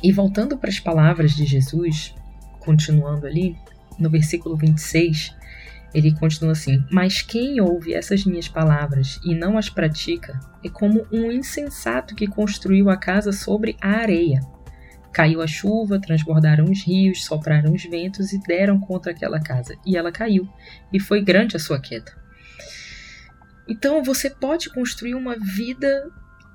E 0.01 0.11
voltando 0.11 0.57
para 0.57 0.71
as 0.71 0.79
palavras 0.79 1.35
de 1.35 1.45
Jesus, 1.45 2.15
continuando 2.59 3.27
ali, 3.27 3.55
no 3.99 4.09
versículo 4.09 4.57
26, 4.57 5.35
ele 5.93 6.11
continua 6.11 6.53
assim: 6.53 6.83
Mas 6.91 7.21
quem 7.21 7.61
ouve 7.61 7.93
essas 7.93 8.25
minhas 8.25 8.47
palavras 8.47 9.19
e 9.23 9.35
não 9.35 9.59
as 9.59 9.69
pratica 9.69 10.39
é 10.65 10.69
como 10.69 11.05
um 11.11 11.31
insensato 11.31 12.15
que 12.15 12.25
construiu 12.25 12.89
a 12.89 12.97
casa 12.97 13.31
sobre 13.31 13.77
a 13.79 13.89
areia. 13.89 14.41
Caiu 15.11 15.41
a 15.41 15.47
chuva, 15.47 15.99
transbordaram 15.99 16.65
os 16.65 16.83
rios, 16.83 17.25
sopraram 17.25 17.73
os 17.73 17.83
ventos 17.83 18.31
e 18.31 18.39
deram 18.39 18.79
contra 18.79 19.11
aquela 19.11 19.39
casa, 19.39 19.75
e 19.85 19.97
ela 19.97 20.11
caiu, 20.11 20.47
e 20.91 20.99
foi 20.99 21.21
grande 21.21 21.55
a 21.55 21.59
sua 21.59 21.79
queda. 21.79 22.11
Então 23.67 24.03
você 24.03 24.29
pode 24.29 24.69
construir 24.69 25.15
uma 25.15 25.35
vida 25.37 26.09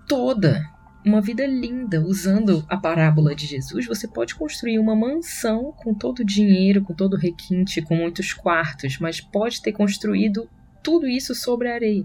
toda, 0.08 0.64
uma 1.04 1.20
vida 1.20 1.46
linda, 1.46 2.00
usando 2.00 2.64
a 2.68 2.76
parábola 2.76 3.34
de 3.34 3.46
Jesus. 3.46 3.86
Você 3.86 4.08
pode 4.08 4.34
construir 4.34 4.78
uma 4.78 4.96
mansão 4.96 5.72
com 5.72 5.94
todo 5.94 6.20
o 6.20 6.24
dinheiro, 6.24 6.82
com 6.82 6.94
todo 6.94 7.14
o 7.14 7.18
requinte, 7.18 7.80
com 7.80 7.94
muitos 7.94 8.32
quartos, 8.32 8.98
mas 8.98 9.20
pode 9.20 9.62
ter 9.62 9.72
construído 9.72 10.50
tudo 10.82 11.06
isso 11.06 11.34
sobre 11.34 11.68
a 11.68 11.74
areia, 11.74 12.04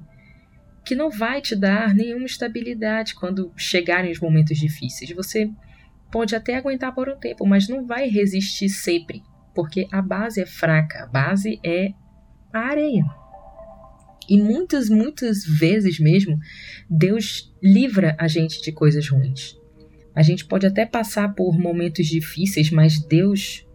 que 0.85 0.95
não 0.95 1.09
vai 1.09 1.41
te 1.41 1.55
dar 1.55 1.93
nenhuma 1.93 2.25
estabilidade 2.25 3.15
quando 3.15 3.51
chegarem 3.57 4.11
os 4.11 4.19
momentos 4.19 4.57
difíceis. 4.57 5.11
Você 5.11 5.49
pode 6.11 6.35
até 6.35 6.55
aguentar 6.55 6.93
por 6.93 7.09
um 7.09 7.17
tempo, 7.17 7.45
mas 7.45 7.67
não 7.67 7.85
vai 7.85 8.07
resistir 8.07 8.69
sempre, 8.69 9.21
porque 9.55 9.87
a 9.91 10.01
base 10.01 10.41
é 10.41 10.45
fraca, 10.45 11.03
a 11.03 11.07
base 11.07 11.59
é 11.63 11.93
a 12.53 12.59
areia. 12.59 13.05
E 14.29 14.37
muitas, 14.37 14.89
muitas 14.89 15.43
vezes 15.43 15.99
mesmo, 15.99 16.37
Deus 16.89 17.53
livra 17.61 18.15
a 18.19 18.27
gente 18.27 18.61
de 18.61 18.71
coisas 18.71 19.07
ruins. 19.09 19.57
A 20.13 20.21
gente 20.21 20.45
pode 20.45 20.67
até 20.67 20.85
passar 20.85 21.33
por 21.33 21.57
momentos 21.57 22.05
difíceis, 22.05 22.69
mas 22.69 22.99
Deus 22.99 23.65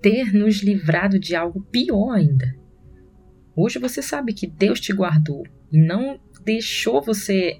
ter 0.00 0.32
nos 0.32 0.62
livrado 0.62 1.18
de 1.18 1.34
algo 1.34 1.60
pior 1.62 2.12
ainda. 2.12 2.54
Hoje 3.56 3.78
você 3.78 4.00
sabe 4.00 4.32
que 4.32 4.46
Deus 4.46 4.80
te 4.80 4.92
guardou 4.92 5.42
e 5.72 5.78
não 5.78 6.20
deixou 6.44 7.02
você 7.02 7.58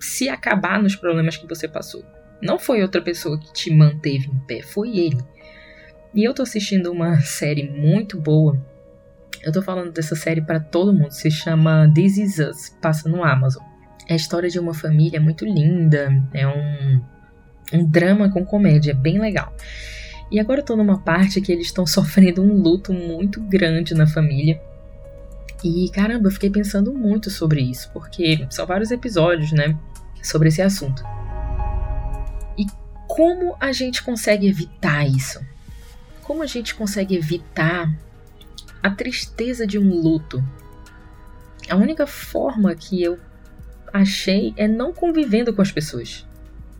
se 0.00 0.28
acabar 0.28 0.82
nos 0.82 0.94
problemas 0.94 1.36
que 1.36 1.46
você 1.46 1.66
passou. 1.66 2.04
Não 2.40 2.58
foi 2.58 2.82
outra 2.82 3.00
pessoa 3.00 3.38
que 3.38 3.52
te 3.52 3.74
manteve 3.74 4.28
em 4.28 4.38
pé, 4.46 4.62
foi 4.62 4.98
ele. 4.98 5.18
E 6.14 6.24
eu 6.24 6.32
tô 6.32 6.42
assistindo 6.42 6.90
uma 6.90 7.20
série 7.22 7.68
muito 7.68 8.20
boa. 8.20 8.58
Eu 9.42 9.52
tô 9.52 9.62
falando 9.62 9.92
dessa 9.92 10.16
série 10.16 10.40
para 10.40 10.58
todo 10.58 10.92
mundo. 10.92 11.12
Se 11.12 11.30
chama 11.30 11.90
This 11.94 12.16
Is 12.16 12.38
Us, 12.38 12.76
passa 12.80 13.08
no 13.08 13.22
Amazon. 13.22 13.62
É 14.08 14.14
a 14.14 14.16
história 14.16 14.48
de 14.48 14.58
uma 14.58 14.74
família 14.74 15.20
muito 15.20 15.44
linda. 15.44 16.10
É 16.32 16.46
um, 16.46 17.02
um 17.72 17.84
drama 17.84 18.30
com 18.30 18.44
comédia, 18.44 18.94
bem 18.94 19.18
legal. 19.18 19.54
E 20.30 20.40
agora 20.40 20.60
eu 20.60 20.64
tô 20.64 20.74
numa 20.74 20.98
parte 20.98 21.40
que 21.40 21.52
eles 21.52 21.66
estão 21.66 21.86
sofrendo 21.86 22.42
um 22.42 22.54
luto 22.60 22.92
muito 22.92 23.40
grande 23.42 23.94
na 23.94 24.06
família. 24.06 24.60
E 25.64 25.88
caramba, 25.90 26.28
eu 26.28 26.32
fiquei 26.32 26.50
pensando 26.50 26.92
muito 26.92 27.30
sobre 27.30 27.60
isso, 27.60 27.90
porque 27.92 28.46
são 28.50 28.66
vários 28.66 28.90
episódios, 28.90 29.52
né, 29.52 29.76
sobre 30.22 30.48
esse 30.48 30.60
assunto. 30.60 31.02
Como 33.16 33.56
a 33.58 33.72
gente 33.72 34.02
consegue 34.02 34.46
evitar 34.46 35.08
isso? 35.08 35.40
Como 36.22 36.42
a 36.42 36.46
gente 36.46 36.74
consegue 36.74 37.16
evitar 37.16 37.90
a 38.82 38.90
tristeza 38.90 39.66
de 39.66 39.78
um 39.78 39.88
luto? 39.88 40.44
A 41.66 41.76
única 41.76 42.06
forma 42.06 42.74
que 42.74 43.02
eu 43.02 43.18
achei 43.90 44.52
é 44.54 44.68
não 44.68 44.92
convivendo 44.92 45.50
com 45.54 45.62
as 45.62 45.72
pessoas. 45.72 46.26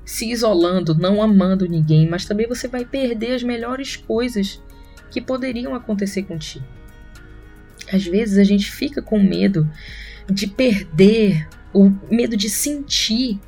Se 0.05 0.31
isolando, 0.31 0.95
não 0.95 1.23
amando 1.23 1.66
ninguém, 1.66 2.07
mas 2.07 2.26
também 2.26 2.47
você 2.47 2.69
vai 2.69 2.85
perder 2.85 3.33
as 3.33 3.43
melhores 3.43 3.97
coisas 3.97 4.62
que 5.11 5.23
poderiam 5.23 5.75
acontecer 5.75 6.25
contigo. 6.25 6.66
Às 7.90 8.05
vezes 8.05 8.37
a 8.37 8.45
gente 8.45 8.71
fica 8.71 9.00
com 9.00 9.19
medo 9.19 9.66
de 10.31 10.47
perder, 10.47 11.49
o 11.73 11.90
medo 12.11 12.37
de 12.37 12.50
sentir 12.50 13.40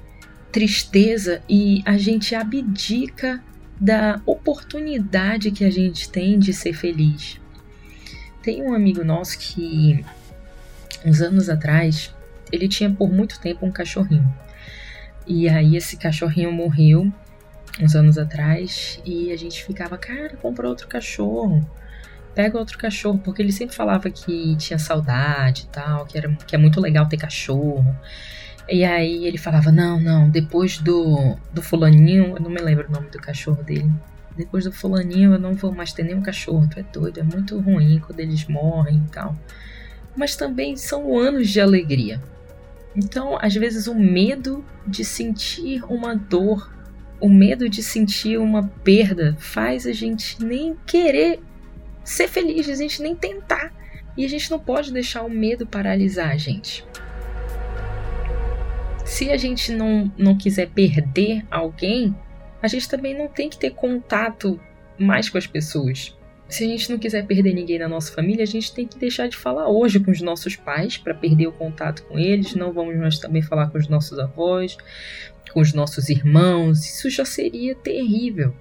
tristeza 0.53 1.43
e 1.49 1.83
a 1.85 1.97
gente 1.99 2.35
abdica 2.35 3.43
da 3.81 4.21
oportunidade 4.27 5.51
que 5.51 5.65
a 5.65 5.71
gente 5.71 6.11
tem 6.11 6.39
de 6.39 6.53
ser 6.53 6.73
feliz. 6.73 7.41
Tem 8.43 8.63
um 8.63 8.75
amigo 8.75 9.05
nosso 9.05 9.39
que, 9.39 10.05
uns 11.05 11.21
anos 11.21 11.49
atrás, 11.49 12.15
ele 12.51 12.69
tinha 12.69 12.91
por 12.91 13.11
muito 13.13 13.39
tempo 13.41 13.67
um 13.67 13.71
cachorrinho. 13.71 14.33
E 15.27 15.49
aí 15.49 15.77
esse 15.77 15.97
cachorrinho 15.97 16.51
morreu 16.51 17.13
uns 17.81 17.95
anos 17.95 18.19
atrás 18.19 19.01
e 19.05 19.31
a 19.31 19.37
gente 19.37 19.65
ficava, 19.65 19.97
cara, 19.99 20.37
compra 20.37 20.69
outro 20.69 20.89
cachorro. 20.89 21.69
Pega 22.35 22.59
outro 22.59 22.79
cachorro, 22.79 23.19
porque 23.19 23.43
ele 23.43 23.53
sempre 23.53 23.75
falava 23.75 24.11
que 24.11 24.57
tinha 24.57 24.79
saudade 24.79 25.65
e 25.65 25.67
tal, 25.67 26.07
que, 26.07 26.17
era, 26.17 26.33
que 26.47 26.55
é 26.55 26.59
muito 26.59 26.81
legal 26.81 27.07
ter 27.07 27.17
cachorro. 27.17 27.95
E 28.69 28.85
aí 28.85 29.27
ele 29.27 29.39
falava: 29.39 29.73
Não, 29.73 29.99
não, 29.99 30.29
depois 30.29 30.79
do, 30.79 31.37
do 31.53 31.63
Fulaninho, 31.63 32.35
eu 32.37 32.41
não 32.41 32.51
me 32.51 32.61
lembro 32.61 32.87
o 32.89 32.93
nome 32.93 33.09
do 33.09 33.19
cachorro 33.19 33.63
dele. 33.63 33.91
Depois 34.37 34.65
do 34.65 34.73
Fulaninho 34.73 35.33
eu 35.33 35.39
não 35.39 35.55
vou 35.55 35.73
mais 35.73 35.93
ter 35.93 36.05
nenhum 36.05 36.21
cachorro, 36.21 36.69
tu 36.71 36.79
é 36.79 36.83
doido, 36.83 37.19
é 37.19 37.23
muito 37.23 37.59
ruim 37.59 37.99
quando 37.99 38.21
eles 38.21 38.47
morrem 38.47 39.03
e 39.07 39.11
tal. 39.11 39.35
Mas 40.15 40.37
também 40.37 40.77
são 40.77 41.19
anos 41.19 41.49
de 41.49 41.61
alegria. 41.61 42.21
Então, 42.95 43.39
às 43.41 43.55
vezes, 43.55 43.87
o 43.87 43.95
medo 43.95 44.65
de 44.87 45.05
sentir 45.05 45.83
uma 45.85 46.15
dor, 46.15 46.73
o 47.21 47.29
medo 47.29 47.69
de 47.69 47.83
sentir 47.83 48.39
uma 48.39 48.65
perda, 48.85 49.37
faz 49.39 49.87
a 49.87 49.93
gente 49.93 50.43
nem 50.45 50.77
querer 50.87 51.41
ser 52.05 52.29
feliz, 52.29 52.69
a 52.69 52.75
gente 52.75 53.03
nem 53.03 53.15
tentar. 53.15 53.73
E 54.17 54.25
a 54.25 54.29
gente 54.29 54.51
não 54.51 54.59
pode 54.59 54.93
deixar 54.93 55.23
o 55.23 55.31
medo 55.31 55.67
paralisar 55.67 56.31
a 56.31 56.37
gente 56.37 56.85
se 59.09 59.31
a 59.31 59.39
gente 59.39 59.73
não, 59.73 60.13
não 60.19 60.37
quiser 60.37 60.69
perder 60.69 61.43
alguém, 61.51 62.15
a 62.61 62.69
gente 62.69 62.87
também 62.87 63.17
não 63.17 63.27
tem 63.27 63.49
que 63.49 63.59
ter 63.59 63.71
contato 63.71 64.61
mais 64.99 65.31
com 65.31 65.39
as 65.39 65.47
pessoas. 65.47 66.15
Se 66.47 66.65
a 66.65 66.67
gente 66.67 66.91
não 66.91 66.99
quiser 66.99 67.27
perder 67.27 67.55
ninguém 67.55 67.79
na 67.79 67.89
nossa 67.89 68.13
família, 68.13 68.43
a 68.43 68.47
gente 68.47 68.73
tem 68.73 68.87
que 68.87 68.99
deixar 68.99 69.27
de 69.27 69.37
falar 69.37 69.67
hoje 69.67 69.99
com 69.99 70.11
os 70.11 70.21
nossos 70.21 70.57
pais 70.57 70.99
para 70.99 71.15
perder 71.15 71.47
o 71.47 71.53
contato 71.53 72.03
com 72.05 72.19
eles. 72.19 72.55
Não 72.55 72.71
vamos 72.71 72.97
mais 72.97 73.19
também 73.19 73.41
falar 73.41 73.71
com 73.71 73.79
os 73.79 73.89
nossos 73.89 74.19
avós, 74.19 74.77
com 75.53 75.61
os 75.61 75.73
nossos 75.73 76.11
irmãos. 76.11 76.85
Isso 76.85 77.09
já 77.09 77.25
seria 77.25 77.75
terrível. 77.75 78.55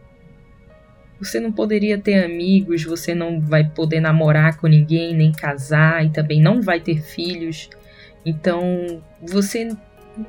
Você 1.20 1.42
não 1.42 1.52
poderia 1.52 1.98
ter 1.98 2.24
amigos, 2.24 2.86
você 2.86 3.14
não 3.14 3.42
vai 3.42 3.70
poder 3.70 4.00
namorar 4.00 4.58
com 4.58 4.68
ninguém, 4.68 5.14
nem 5.14 5.32
casar 5.34 6.06
e 6.06 6.10
também 6.10 6.42
não 6.42 6.62
vai 6.62 6.80
ter 6.80 7.02
filhos. 7.02 7.70
Então, 8.26 9.02
você 9.22 9.70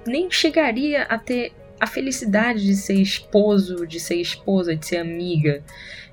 nem 0.06 0.30
chegaria 0.30 1.02
a 1.04 1.18
ter 1.18 1.52
a 1.80 1.86
felicidade 1.86 2.64
de 2.64 2.74
ser 2.74 2.94
esposo, 2.94 3.86
de 3.86 4.00
ser 4.00 4.16
esposa, 4.16 4.74
de 4.74 4.86
ser 4.86 4.98
amiga, 4.98 5.62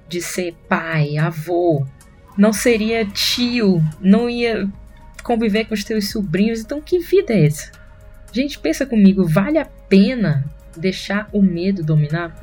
de 0.08 0.22
ser 0.22 0.54
pai, 0.70 1.18
avô. 1.18 1.86
não 2.38 2.52
seria 2.52 3.06
tio, 3.06 3.82
não 4.00 4.30
ia 4.30 4.70
conviver 5.24 5.66
com 5.66 5.74
os 5.74 5.84
teus 5.84 6.10
sobrinhos. 6.10 6.60
Então, 6.60 6.82
que 6.82 7.00
vida 7.00 7.34
é 7.34 7.46
essa? 7.46 7.72
Gente, 8.32 8.60
pensa 8.60 8.86
comigo, 8.86 9.26
vale 9.26 9.58
a 9.58 9.66
pena 9.66 10.46
deixar 10.76 11.30
o 11.32 11.42
medo 11.42 11.84
dominar? 11.84 12.36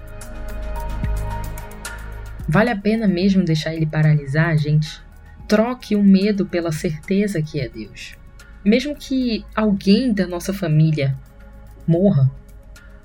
Vale 2.49 2.71
a 2.71 2.77
pena 2.77 3.07
mesmo 3.07 3.45
deixar 3.45 3.75
ele 3.75 3.87
paralisar 3.87 4.57
gente? 4.57 5.01
Troque 5.47 5.95
o 5.95 6.03
medo 6.03 6.47
pela 6.47 6.73
certeza 6.73 7.43
que 7.43 7.61
é 7.61 7.69
Deus. 7.69 8.17
Mesmo 8.65 8.95
que 8.95 9.45
alguém 9.55 10.13
da 10.13 10.27
nossa 10.27 10.53
família 10.53 11.19
morra, 11.87 12.31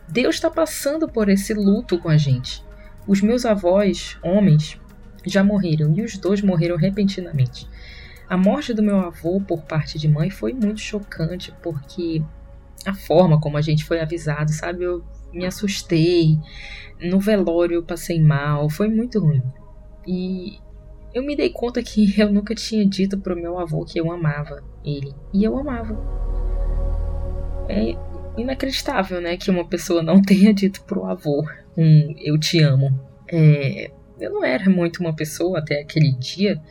Deus 0.07 0.35
está 0.35 0.49
passando 0.49 1.07
por 1.07 1.29
esse 1.29 1.53
luto 1.53 1.97
com 1.99 2.09
a 2.09 2.17
gente. 2.17 2.63
Os 3.07 3.21
meus 3.21 3.45
avós, 3.45 4.17
homens, 4.21 4.79
já 5.25 5.43
morreram 5.43 5.93
e 5.95 6.03
os 6.03 6.17
dois 6.17 6.41
morreram 6.41 6.77
repentinamente. 6.77 7.67
A 8.29 8.37
morte 8.37 8.73
do 8.73 8.83
meu 8.83 8.99
avô 8.99 9.41
por 9.41 9.63
parte 9.63 9.97
de 9.97 10.07
mãe 10.07 10.29
foi 10.29 10.53
muito 10.53 10.79
chocante 10.79 11.53
porque 11.63 12.21
a 12.85 12.93
forma 12.93 13.39
como 13.39 13.57
a 13.57 13.61
gente 13.61 13.83
foi 13.85 13.99
avisado, 13.99 14.51
sabe? 14.51 14.83
Eu 14.83 15.03
me 15.33 15.45
assustei. 15.45 16.37
No 17.01 17.19
velório 17.19 17.75
eu 17.75 17.83
passei 17.83 18.21
mal, 18.21 18.69
foi 18.69 18.89
muito 18.89 19.19
ruim. 19.19 19.43
E 20.05 20.59
eu 21.17 21.24
me 21.24 21.36
dei 21.36 21.50
conta 21.50 21.81
que 21.81 22.13
eu 22.19 22.31
nunca 22.31 22.53
tinha 22.53 22.86
dito 22.86 23.17
pro 23.17 23.36
meu 23.36 23.57
avô 23.59 23.83
que 23.83 24.00
eu 24.00 24.12
amava 24.12 24.63
ele. 24.86 25.13
E 25.33 25.43
eu 25.43 25.57
amava. 25.57 25.97
É 27.67 27.95
inacreditável, 28.38 29.19
né? 29.19 29.36
Que 29.36 29.50
uma 29.50 29.67
pessoa 29.67 30.03
não 30.03 30.21
tenha 30.24 30.53
dito 30.53 30.81
pro 30.83 31.05
avô 31.05 31.43
um 31.75 32.15
eu 32.19 32.38
te 32.39 32.62
amo. 32.62 32.97
É, 33.29 33.91
eu 34.19 34.31
não 34.31 34.43
era 34.43 34.69
muito 34.69 35.00
uma 35.00 35.15
pessoa 35.15 35.59
até 35.59 35.81
aquele 35.81 36.12
dia. 36.12 36.62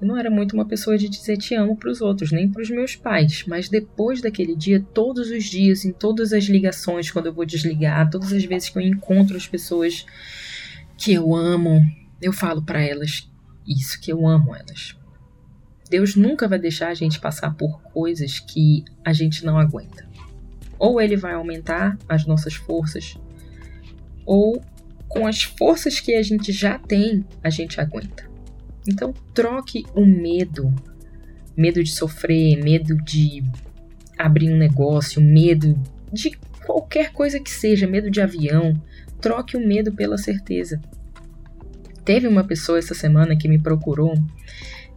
Eu 0.00 0.08
não 0.08 0.16
era 0.16 0.30
muito 0.30 0.54
uma 0.54 0.64
pessoa 0.64 0.96
de 0.96 1.08
dizer 1.08 1.36
te 1.36 1.54
amo 1.54 1.76
para 1.76 1.90
os 1.90 2.00
outros, 2.00 2.32
nem 2.32 2.50
para 2.50 2.62
os 2.62 2.70
meus 2.70 2.96
pais. 2.96 3.44
Mas 3.46 3.68
depois 3.68 4.20
daquele 4.20 4.56
dia, 4.56 4.84
todos 4.94 5.30
os 5.30 5.44
dias, 5.44 5.84
em 5.84 5.92
todas 5.92 6.32
as 6.32 6.44
ligações, 6.44 7.10
quando 7.10 7.26
eu 7.26 7.34
vou 7.34 7.44
desligar, 7.44 8.08
todas 8.10 8.32
as 8.32 8.44
vezes 8.44 8.68
que 8.68 8.78
eu 8.78 8.82
encontro 8.82 9.36
as 9.36 9.46
pessoas 9.46 10.06
que 10.96 11.12
eu 11.12 11.34
amo, 11.34 11.82
eu 12.20 12.32
falo 12.32 12.62
para 12.62 12.82
elas 12.82 13.29
isso, 13.70 14.00
que 14.00 14.12
eu 14.12 14.26
amo 14.26 14.54
elas. 14.54 14.96
Deus 15.88 16.16
nunca 16.16 16.48
vai 16.48 16.58
deixar 16.58 16.88
a 16.88 16.94
gente 16.94 17.20
passar 17.20 17.54
por 17.54 17.80
coisas 17.82 18.38
que 18.38 18.84
a 19.04 19.12
gente 19.12 19.44
não 19.44 19.58
aguenta. 19.58 20.08
Ou 20.78 21.00
ele 21.00 21.16
vai 21.16 21.34
aumentar 21.34 21.98
as 22.08 22.26
nossas 22.26 22.54
forças, 22.54 23.16
ou 24.24 24.62
com 25.08 25.26
as 25.26 25.42
forças 25.42 26.00
que 26.00 26.14
a 26.14 26.22
gente 26.22 26.52
já 26.52 26.78
tem, 26.78 27.24
a 27.42 27.50
gente 27.50 27.80
aguenta. 27.80 28.30
Então, 28.88 29.12
troque 29.34 29.84
o 29.94 30.06
medo, 30.06 30.72
medo 31.56 31.82
de 31.82 31.90
sofrer, 31.90 32.62
medo 32.62 32.96
de 32.96 33.42
abrir 34.16 34.52
um 34.52 34.56
negócio, 34.56 35.20
medo 35.20 35.78
de 36.12 36.38
qualquer 36.64 37.12
coisa 37.12 37.40
que 37.40 37.50
seja, 37.50 37.86
medo 37.86 38.10
de 38.10 38.20
avião, 38.20 38.80
troque 39.20 39.56
o 39.56 39.66
medo 39.66 39.92
pela 39.92 40.16
certeza. 40.16 40.80
Teve 42.04 42.26
uma 42.26 42.44
pessoa 42.44 42.78
essa 42.78 42.94
semana 42.94 43.36
que 43.36 43.48
me 43.48 43.58
procurou 43.58 44.14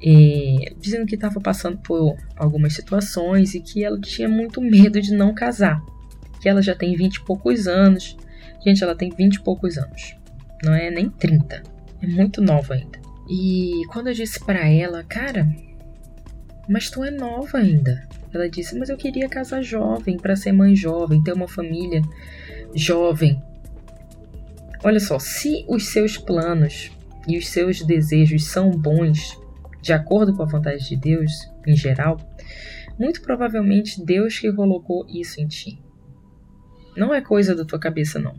eh, 0.01 0.73
dizendo 0.79 1.05
que 1.05 1.15
estava 1.15 1.39
passando 1.39 1.77
por 1.77 2.15
algumas 2.35 2.73
situações 2.73 3.53
e 3.53 3.61
que 3.61 3.83
ela 3.83 3.99
tinha 3.99 4.27
muito 4.27 4.61
medo 4.61 5.01
de 5.01 5.13
não 5.13 5.33
casar. 5.33 5.81
Que 6.41 6.49
ela 6.49 6.61
já 6.61 6.75
tem 6.75 6.95
20 6.95 7.15
e 7.15 7.25
poucos 7.25 7.67
anos 7.67 8.17
Gente, 8.65 8.81
ela 8.81 8.95
tem 8.95 9.09
20 9.09 9.35
e 9.35 9.41
poucos 9.41 9.77
anos. 9.77 10.15
Não 10.63 10.73
é 10.73 10.89
nem 10.89 11.09
30. 11.09 11.61
É 12.01 12.07
muito 12.07 12.41
nova 12.41 12.75
ainda. 12.75 12.99
E 13.29 13.81
quando 13.91 14.07
eu 14.07 14.13
disse 14.13 14.39
para 14.43 14.67
ela, 14.67 15.03
cara, 15.03 15.47
mas 16.69 16.89
tu 16.89 17.03
é 17.03 17.11
nova 17.11 17.57
ainda. 17.57 18.07
Ela 18.33 18.49
disse, 18.49 18.77
mas 18.77 18.89
eu 18.89 18.97
queria 18.97 19.27
casar 19.27 19.61
jovem, 19.61 20.17
para 20.17 20.35
ser 20.35 20.53
mãe 20.53 20.75
jovem, 20.75 21.21
ter 21.21 21.33
uma 21.33 21.47
família 21.47 22.01
jovem. 22.73 23.41
Olha 24.83 24.99
só, 24.99 25.17
se 25.17 25.65
os 25.67 25.87
seus 25.93 26.17
planos 26.17 26.91
e 27.27 27.37
os 27.37 27.47
seus 27.47 27.81
desejos 27.81 28.43
são 28.45 28.69
bons, 28.69 29.39
de 29.81 29.93
acordo 29.93 30.35
com 30.35 30.43
a 30.43 30.47
vontade 30.47 30.87
de 30.89 30.97
Deus, 30.97 31.31
em 31.65 31.75
geral, 31.75 32.17
muito 32.99 33.21
provavelmente 33.21 34.03
Deus 34.03 34.37
que 34.37 34.51
colocou 34.51 35.05
isso 35.07 35.39
em 35.39 35.47
ti. 35.47 35.81
Não 36.97 37.13
é 37.13 37.21
coisa 37.21 37.55
da 37.55 37.63
tua 37.63 37.79
cabeça, 37.79 38.19
não. 38.19 38.35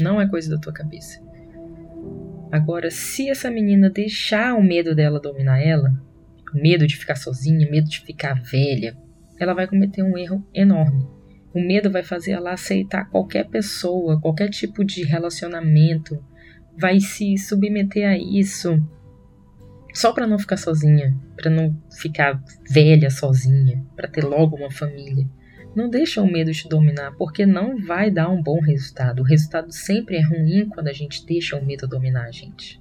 Não 0.00 0.20
é 0.20 0.28
coisa 0.28 0.48
da 0.48 0.60
tua 0.60 0.72
cabeça. 0.72 1.20
Agora, 2.52 2.90
se 2.90 3.28
essa 3.28 3.50
menina 3.50 3.90
deixar 3.90 4.54
o 4.54 4.62
medo 4.62 4.94
dela 4.94 5.20
dominar 5.20 5.60
ela, 5.60 5.92
medo 6.54 6.86
de 6.86 6.96
ficar 6.96 7.16
sozinha, 7.16 7.68
medo 7.70 7.88
de 7.88 8.00
ficar 8.00 8.40
velha, 8.42 8.96
ela 9.38 9.54
vai 9.54 9.66
cometer 9.66 10.02
um 10.02 10.16
erro 10.16 10.44
enorme. 10.54 11.19
O 11.54 11.60
medo 11.60 11.90
vai 11.90 12.02
fazer 12.02 12.32
ela 12.32 12.52
aceitar 12.52 13.08
qualquer 13.10 13.48
pessoa, 13.48 14.20
qualquer 14.20 14.48
tipo 14.48 14.84
de 14.84 15.02
relacionamento, 15.02 16.22
vai 16.78 17.00
se 17.00 17.36
submeter 17.36 18.08
a 18.08 18.16
isso 18.16 18.80
só 19.92 20.12
para 20.12 20.26
não 20.26 20.38
ficar 20.38 20.56
sozinha, 20.56 21.16
para 21.36 21.50
não 21.50 21.76
ficar 21.98 22.40
velha 22.68 23.10
sozinha, 23.10 23.84
para 23.96 24.08
ter 24.08 24.24
logo 24.24 24.56
uma 24.56 24.70
família. 24.70 25.28
Não 25.74 25.88
deixa 25.88 26.22
o 26.22 26.30
medo 26.30 26.52
te 26.52 26.68
dominar, 26.68 27.12
porque 27.16 27.46
não 27.46 27.76
vai 27.76 28.10
dar 28.10 28.28
um 28.28 28.42
bom 28.42 28.60
resultado. 28.60 29.20
O 29.20 29.24
resultado 29.24 29.72
sempre 29.72 30.16
é 30.16 30.22
ruim 30.22 30.68
quando 30.68 30.88
a 30.88 30.92
gente 30.92 31.24
deixa 31.24 31.56
o 31.56 31.64
medo 31.64 31.86
dominar 31.86 32.24
a 32.24 32.30
gente. 32.30 32.80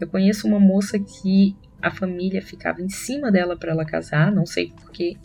Eu 0.00 0.08
conheço 0.08 0.46
uma 0.46 0.60
moça 0.60 0.98
que 0.98 1.56
a 1.80 1.90
família 1.90 2.40
ficava 2.40 2.80
em 2.80 2.88
cima 2.88 3.30
dela 3.30 3.56
para 3.56 3.72
ela 3.72 3.84
casar, 3.84 4.32
não 4.32 4.46
sei 4.46 4.72
porquê. 4.72 5.16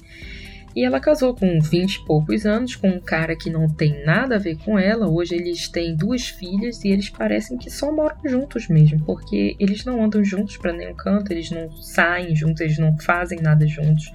E 0.78 0.84
ela 0.84 1.00
casou 1.00 1.34
com 1.34 1.60
20 1.60 1.96
e 1.96 2.06
poucos 2.06 2.46
anos 2.46 2.76
com 2.76 2.88
um 2.88 3.00
cara 3.00 3.36
que 3.36 3.50
não 3.50 3.68
tem 3.68 4.06
nada 4.06 4.36
a 4.36 4.38
ver 4.38 4.60
com 4.60 4.78
ela. 4.78 5.10
Hoje 5.10 5.34
eles 5.34 5.68
têm 5.68 5.96
duas 5.96 6.28
filhas 6.28 6.86
e 6.86 6.90
eles 6.90 7.10
parecem 7.10 7.58
que 7.58 7.68
só 7.68 7.92
moram 7.92 8.16
juntos 8.24 8.68
mesmo, 8.68 9.04
porque 9.04 9.56
eles 9.60 9.84
não 9.86 10.04
andam 10.04 10.24
juntos 10.24 10.56
para 10.56 10.72
nenhum 10.72 10.94
canto, 10.94 11.32
eles 11.32 11.50
não 11.50 11.72
saem 11.82 12.36
juntos, 12.36 12.62
eles 12.62 12.78
não 12.78 12.96
fazem 13.00 13.40
nada 13.42 13.66
juntos. 13.66 14.12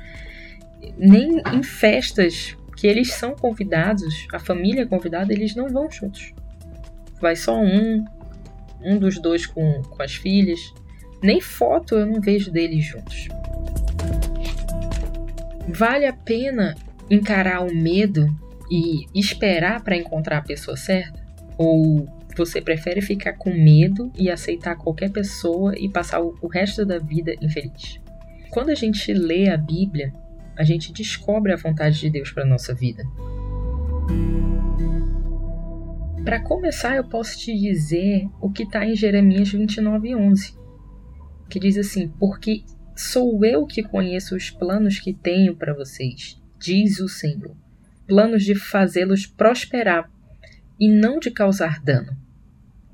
Nem 0.96 1.42
em 1.53 1.64
festas 1.64 2.57
que 2.77 2.87
eles 2.87 3.12
são 3.12 3.35
convidados, 3.35 4.29
a 4.33 4.38
família 4.38 4.83
é 4.83 4.87
convidada, 4.87 5.33
eles 5.33 5.57
não 5.57 5.68
vão 5.68 5.90
juntos. 5.90 6.33
Vai 7.20 7.35
só 7.35 7.61
um, 7.61 8.05
um 8.81 8.98
dos 9.01 9.20
dois 9.20 9.46
com, 9.46 9.83
com 9.83 10.01
as 10.01 10.14
filhas. 10.14 10.61
Nem 11.20 11.40
foto 11.40 11.96
eu 11.96 12.07
não 12.07 12.20
vejo 12.20 12.53
deles 12.53 12.85
juntos. 12.85 13.27
Vale 15.75 16.05
a 16.07 16.13
pena 16.13 16.75
encarar 17.11 17.61
o 17.65 17.75
medo 17.75 18.29
e 18.71 19.07
esperar 19.15 19.83
para 19.83 19.97
encontrar 19.97 20.39
a 20.39 20.43
pessoa 20.43 20.77
certa? 20.77 21.25
Ou 21.57 22.07
você 22.37 22.61
prefere 22.61 23.01
ficar 23.01 23.35
com 23.35 23.51
medo 23.51 24.13
e 24.17 24.31
aceitar 24.31 24.77
qualquer 24.77 25.11
pessoa 25.11 25.75
e 25.79 25.89
passar 25.89 26.21
o 26.21 26.47
resto 26.47 26.85
da 26.85 26.99
vida 26.99 27.35
infeliz? 27.41 28.01
Quando 28.51 28.69
a 28.69 28.75
gente 28.75 29.13
lê 29.15 29.49
a 29.49 29.57
Bíblia, 29.57 30.13
a 30.57 30.63
gente 30.63 30.93
descobre 30.93 31.53
a 31.53 31.57
vontade 31.57 31.99
de 31.99 32.11
Deus 32.11 32.31
para 32.31 32.45
nossa 32.45 32.75
vida. 32.75 33.03
Para 36.23 36.41
começar, 36.41 36.97
eu 36.97 37.05
posso 37.05 37.39
te 37.39 37.59
dizer 37.59 38.29
o 38.41 38.51
que 38.51 38.63
está 38.65 38.87
em 38.87 38.95
Jeremias 38.95 39.53
29:11, 39.53 40.55
que 41.49 41.59
diz 41.59 41.79
assim: 41.79 42.09
Porque 42.21 42.63
sou 42.95 43.45
eu 43.45 43.67
que 43.67 43.83
conheço 43.83 44.37
os 44.37 44.51
planos 44.51 44.99
que 44.99 45.13
tenho 45.13 45.57
para 45.57 45.75
vocês, 45.75 46.41
diz 46.59 47.01
o 47.01 47.09
Senhor, 47.09 47.57
planos 48.07 48.45
de 48.45 48.55
fazê-los 48.55 49.27
prosperar 49.27 50.11
e 50.79 50.91
não 50.91 51.19
de 51.19 51.31
causar 51.31 51.81
dano, 51.83 52.17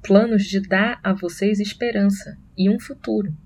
planos 0.03 0.45
de 0.45 0.61
dar 0.61 1.01
a 1.03 1.13
vocês 1.13 1.61
esperança 1.61 2.39
e 2.57 2.69
um 2.69 2.79
futuro. 2.79 3.37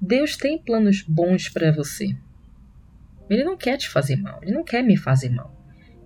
Deus 0.00 0.36
tem 0.36 0.58
planos 0.58 1.02
bons 1.02 1.48
para 1.48 1.72
você. 1.72 2.16
Ele 3.30 3.44
não 3.44 3.56
quer 3.56 3.76
te 3.76 3.88
fazer 3.88 4.16
mal, 4.16 4.40
ele 4.42 4.52
não 4.52 4.64
quer 4.64 4.82
me 4.82 4.96
fazer 4.96 5.30
mal. 5.30 5.54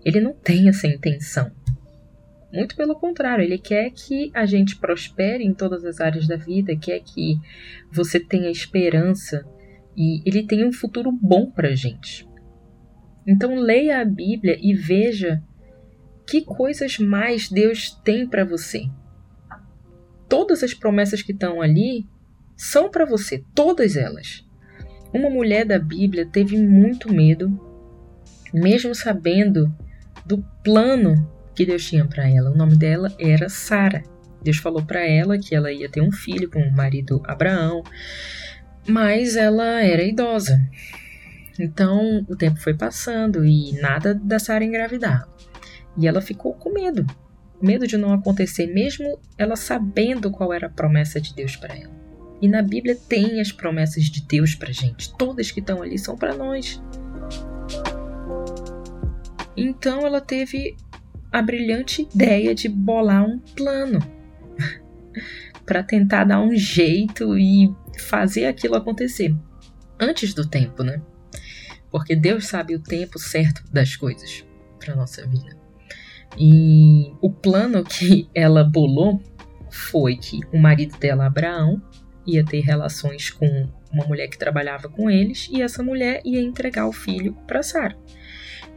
Ele 0.05 0.21
não 0.21 0.33
tem 0.33 0.69
essa 0.69 0.87
intenção. 0.87 1.51
Muito 2.53 2.75
pelo 2.77 2.95
contrário, 2.95 3.45
ele 3.45 3.59
quer 3.59 3.91
que 3.91 4.31
a 4.35 4.47
gente 4.47 4.77
prospere 4.77 5.45
em 5.45 5.53
todas 5.53 5.85
as 5.85 6.01
áreas 6.01 6.27
da 6.27 6.37
vida, 6.37 6.77
quer 6.77 7.01
que 7.01 7.39
você 7.93 8.19
tenha 8.19 8.51
esperança 8.51 9.47
e 9.95 10.23
ele 10.25 10.47
tem 10.47 10.67
um 10.67 10.73
futuro 10.73 11.13
bom 11.13 11.51
para 11.51 11.75
gente. 11.75 12.27
Então 13.27 13.55
leia 13.57 14.01
a 14.01 14.05
Bíblia 14.05 14.57
e 14.61 14.73
veja 14.73 15.43
que 16.27 16.43
coisas 16.43 16.99
mais 16.99 17.51
Deus 17.51 17.91
tem 18.03 18.27
para 18.27 18.45
você. 18.45 18.89
Todas 20.27 20.63
as 20.63 20.73
promessas 20.73 21.21
que 21.21 21.33
estão 21.33 21.61
ali 21.61 22.07
são 22.57 22.91
para 22.91 23.05
você, 23.05 23.43
todas 23.55 23.97
elas. 23.97 24.47
Uma 25.13 25.29
mulher 25.29 25.67
da 25.67 25.79
Bíblia 25.79 26.27
teve 26.27 26.57
muito 26.57 27.13
medo, 27.13 27.59
mesmo 28.53 28.95
sabendo 28.95 29.75
do 30.27 30.43
plano 30.63 31.38
que 31.59 31.67
Deus 31.67 31.85
tinha 31.85 32.07
para 32.07 32.31
ela. 32.31 32.53
O 32.53 32.57
nome 32.57 32.77
dela 32.77 33.13
era 33.19 33.49
Sara. 33.49 34.05
Deus 34.41 34.59
falou 34.59 34.81
para 34.81 35.05
ela 35.05 35.37
que 35.37 35.57
ela 35.57 35.73
ia 35.73 35.89
ter 35.89 36.01
um 36.01 36.13
filho 36.13 36.49
com 36.49 36.61
o 36.61 36.73
marido 36.73 37.21
Abraão. 37.27 37.83
Mas 38.87 39.35
ela 39.35 39.83
era 39.83 40.05
idosa. 40.05 40.57
Então 41.59 42.25
o 42.29 42.37
tempo 42.37 42.61
foi 42.61 42.75
passando 42.75 43.45
e 43.45 43.73
nada 43.81 44.15
da 44.15 44.39
Sara 44.39 44.65
engravidar. 44.65 45.29
E 45.97 46.07
ela 46.07 46.21
ficou 46.21 46.55
com 46.55 46.73
medo. 46.73 47.05
Medo 47.61 47.89
de 47.89 47.97
não 47.97 48.13
acontecer, 48.13 48.69
mesmo 48.69 49.19
ela 49.37 49.57
sabendo 49.57 50.31
qual 50.31 50.53
era 50.53 50.69
a 50.69 50.71
promessa 50.71 51.21
de 51.21 51.35
Deus 51.35 51.57
para 51.57 51.75
ela. 51.75 51.99
E 52.41 52.47
na 52.47 52.63
Bíblia 52.63 52.97
tem 53.09 53.41
as 53.41 53.51
promessas 53.51 54.05
de 54.05 54.25
Deus 54.25 54.55
pra 54.55 54.71
gente. 54.71 55.13
Todas 55.17 55.51
que 55.51 55.59
estão 55.59 55.83
ali 55.83 55.99
são 55.99 56.17
para 56.17 56.37
nós. 56.37 56.81
Então 59.57 60.07
ela 60.07 60.21
teve 60.21 60.77
a 61.31 61.43
brilhante 61.43 62.03
ideia 62.03 62.55
de 62.55 62.69
bolar 62.69 63.25
um 63.25 63.39
plano 63.39 63.99
para 65.65 65.83
tentar 65.83 66.25
dar 66.25 66.41
um 66.41 66.55
jeito 66.55 67.39
e 67.39 67.75
fazer 67.99 68.47
aquilo 68.47 68.77
acontecer 68.77 69.35
antes 69.99 70.33
do 70.33 70.47
tempo, 70.47 70.83
né? 70.83 71.01
Porque 71.91 72.15
Deus 72.15 72.47
sabe 72.47 72.75
o 72.75 72.83
tempo 72.83 73.19
certo 73.19 73.63
das 73.73 73.97
coisas 73.97 74.45
para 74.79 74.95
nossa 74.95 75.27
vida. 75.27 75.57
E 76.37 77.13
o 77.21 77.31
plano 77.31 77.83
que 77.85 78.29
ela 78.35 78.63
bolou 78.63 79.23
foi 79.71 80.17
que 80.17 80.41
o 80.53 80.59
marido 80.59 80.97
dela, 80.99 81.27
Abraão, 81.27 81.83
ia 82.27 82.45
ter 82.45 82.61
relações 82.61 83.31
com 83.31 83.69
uma 83.91 84.05
mulher 84.05 84.29
que 84.29 84.39
trabalhava 84.39 84.89
com 84.89 85.11
eles 85.11 85.49
e 85.51 85.63
essa 85.63 85.83
mulher 85.83 86.21
ia 86.25 86.41
entregar 86.41 86.87
o 86.87 86.93
filho 86.93 87.35
para 87.47 87.63
Sara. 87.63 87.97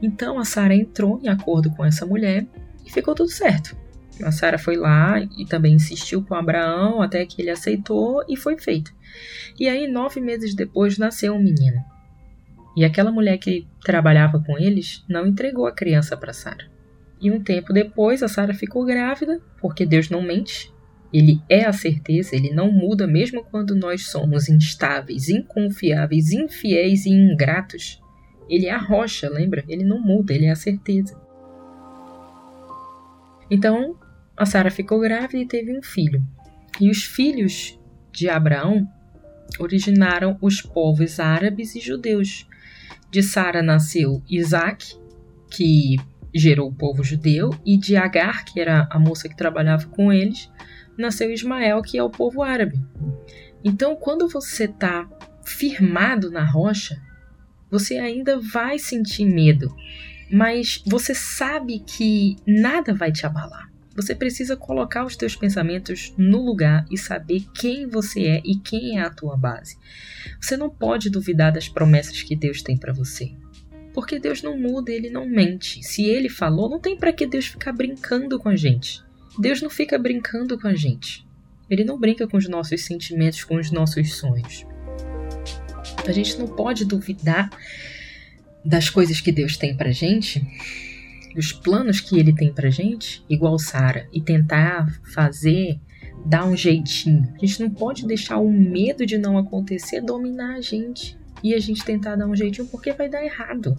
Então 0.02 0.40
a 0.40 0.46
Sara 0.46 0.76
entrou 0.76 1.20
em 1.24 1.30
acordo 1.30 1.70
com 1.72 1.86
essa 1.86 2.06
mulher 2.06 2.46
e 2.86 2.92
ficou 2.92 3.14
tudo 3.14 3.30
certo. 3.30 3.76
A 4.24 4.32
Sara 4.32 4.58
foi 4.58 4.76
lá 4.76 5.20
e 5.38 5.46
também 5.46 5.74
insistiu 5.74 6.24
com 6.24 6.36
Abraão 6.36 7.02
até 7.02 7.26
que 7.26 7.42
ele 7.42 7.50
aceitou 7.50 8.24
e 8.28 8.36
foi 8.36 8.58
feito. 8.58 8.94
E 9.60 9.68
aí, 9.68 9.88
nove 9.88 10.20
meses 10.20 10.54
depois, 10.54 10.98
nasceu 10.98 11.34
um 11.34 11.42
menino. 11.42 11.84
E 12.76 12.86
aquela 12.86 13.12
mulher 13.12 13.38
que 13.38 13.68
trabalhava 13.84 14.42
com 14.44 14.58
eles 14.58 15.04
não 15.10 15.26
entregou 15.26 15.66
a 15.66 15.74
criança 15.74 16.16
para 16.16 16.34
Sara. 16.34 16.70
E 17.20 17.30
um 17.30 17.44
tempo 17.44 17.74
depois, 17.74 18.24
a 18.24 18.28
Sara 18.28 18.54
ficou 18.54 18.86
grávida, 18.86 19.40
porque 19.60 19.86
Deus 19.86 20.10
não 20.10 20.22
mente. 20.22 20.72
Ele 21.14 21.42
é 21.50 21.66
a 21.66 21.74
certeza, 21.74 22.36
ele 22.36 22.52
não 22.52 22.72
muda 22.72 23.06
mesmo 23.06 23.44
quando 23.44 23.76
nós 23.76 24.08
somos 24.10 24.48
instáveis, 24.48 25.28
inconfiáveis, 25.28 26.32
infiéis 26.32 27.06
e 27.06 27.10
ingratos. 27.10 28.02
Ele 28.52 28.66
é 28.66 28.72
a 28.72 28.78
rocha, 28.78 29.30
lembra? 29.30 29.64
Ele 29.66 29.86
não 29.86 30.02
muda, 30.02 30.34
ele 30.34 30.46
é 30.46 30.52
a 30.52 30.56
certeza. 30.56 31.18
Então, 33.50 33.96
a 34.36 34.46
Sara 34.46 34.70
ficou 34.70 35.00
grávida 35.00 35.38
e 35.38 35.48
teve 35.48 35.76
um 35.76 35.82
filho. 35.82 36.22
E 36.80 36.90
os 36.90 37.04
filhos 37.04 37.80
de 38.12 38.28
Abraão 38.28 38.86
originaram 39.58 40.38
os 40.42 40.62
povos 40.62 41.18
árabes 41.18 41.76
e 41.76 41.80
judeus. 41.80 42.46
De 43.10 43.24
Sara 43.24 43.62
nasceu 43.62 44.22
Isaac, 44.30 44.98
que 45.50 45.96
gerou 46.36 46.70
o 46.70 46.76
povo 46.76 47.04
judeu, 47.04 47.52
e 47.66 47.78
de 47.78 47.96
Agar, 47.96 48.44
que 48.44 48.60
era 48.60 48.86
a 48.92 49.00
moça 49.00 49.30
que 49.30 49.36
trabalhava 49.36 49.88
com 49.88 50.12
eles, 50.12 50.52
nasceu 50.98 51.32
Ismael, 51.32 51.82
que 51.82 51.98
é 51.98 52.04
o 52.04 52.10
povo 52.10 52.42
árabe. 52.42 52.84
Então, 53.64 53.96
quando 53.96 54.28
você 54.28 54.66
está 54.66 55.10
firmado 55.46 56.30
na 56.30 56.44
rocha, 56.44 57.02
você 57.72 57.98
ainda 57.98 58.38
vai 58.38 58.78
sentir 58.78 59.26
medo, 59.26 59.74
mas 60.30 60.84
você 60.86 61.16
sabe 61.16 61.80
que 61.80 62.36
nada 62.46 62.94
vai 62.94 63.12
te 63.12 63.26
abalar. 63.26 63.72
Você 63.96 64.16
precisa 64.16 64.56
colocar 64.56 65.06
os 65.06 65.16
teus 65.16 65.36
pensamentos 65.36 66.14
no 66.18 66.44
lugar 66.44 66.86
e 66.90 66.98
saber 66.98 67.46
quem 67.54 67.88
você 67.88 68.22
é 68.22 68.42
e 68.46 68.56
quem 68.58 69.00
é 69.00 69.02
a 69.02 69.10
tua 69.10 69.36
base. 69.36 69.78
Você 70.40 70.56
não 70.56 70.70
pode 70.70 71.10
duvidar 71.10 71.52
das 71.52 71.68
promessas 71.68 72.22
que 72.22 72.36
Deus 72.36 72.62
tem 72.62 72.78
para 72.78 72.94
você. 72.94 73.32
Porque 73.94 74.18
Deus 74.18 74.42
não 74.42 74.58
muda, 74.58 74.92
ele 74.92 75.10
não 75.10 75.28
mente. 75.28 75.84
Se 75.84 76.06
ele 76.06 76.30
falou, 76.30 76.70
não 76.70 76.80
tem 76.80 76.96
para 76.96 77.12
que 77.12 77.28
Deus 77.28 77.48
ficar 77.48 77.74
brincando 77.74 78.40
com 78.40 78.48
a 78.48 78.56
gente. 78.56 79.04
Deus 79.38 79.62
não 79.62 79.70
fica 79.70 80.00
brincando 80.00 80.58
com 80.58 80.68
a 80.68 80.76
gente. 80.76 81.28
Ele 81.70 81.84
não 81.84 82.00
brinca 82.00 82.28
com 82.28 82.38
os 82.38 82.48
nossos 82.48 82.86
sentimentos, 82.86 83.44
com 83.44 83.56
os 83.56 83.72
nossos 83.72 84.16
sonhos. 84.16 84.66
A 86.08 86.12
gente 86.12 86.38
não 86.38 86.48
pode 86.48 86.86
duvidar 86.86 87.50
das 88.64 88.90
coisas 88.90 89.20
que 89.22 89.32
Deus 89.32 89.58
tem 89.58 89.76
pra 89.76 89.92
gente, 89.92 90.46
dos 91.34 91.52
planos 91.52 92.00
que 92.00 92.20
ele 92.20 92.34
tem 92.34 92.54
pra 92.54 92.70
gente, 92.70 93.24
igual 93.30 93.58
Sara, 93.58 94.08
e 94.12 94.22
tentar 94.22 95.02
fazer, 95.14 95.80
dar 96.26 96.46
um 96.46 96.56
jeitinho. 96.56 97.34
A 97.36 97.46
gente 97.46 97.62
não 97.62 97.70
pode 97.70 98.06
deixar 98.06 98.38
o 98.38 98.52
medo 98.52 99.06
de 99.06 99.18
não 99.18 99.38
acontecer 99.38 100.02
dominar 100.02 100.56
a 100.56 100.62
gente 100.62 101.18
e 101.44 101.54
a 101.54 101.60
gente 101.60 101.84
tentar 101.84 102.16
dar 102.16 102.28
um 102.28 102.36
jeitinho 102.36 102.68
porque 102.68 102.92
vai 102.94 103.10
dar 103.10 103.24
errado. 103.24 103.78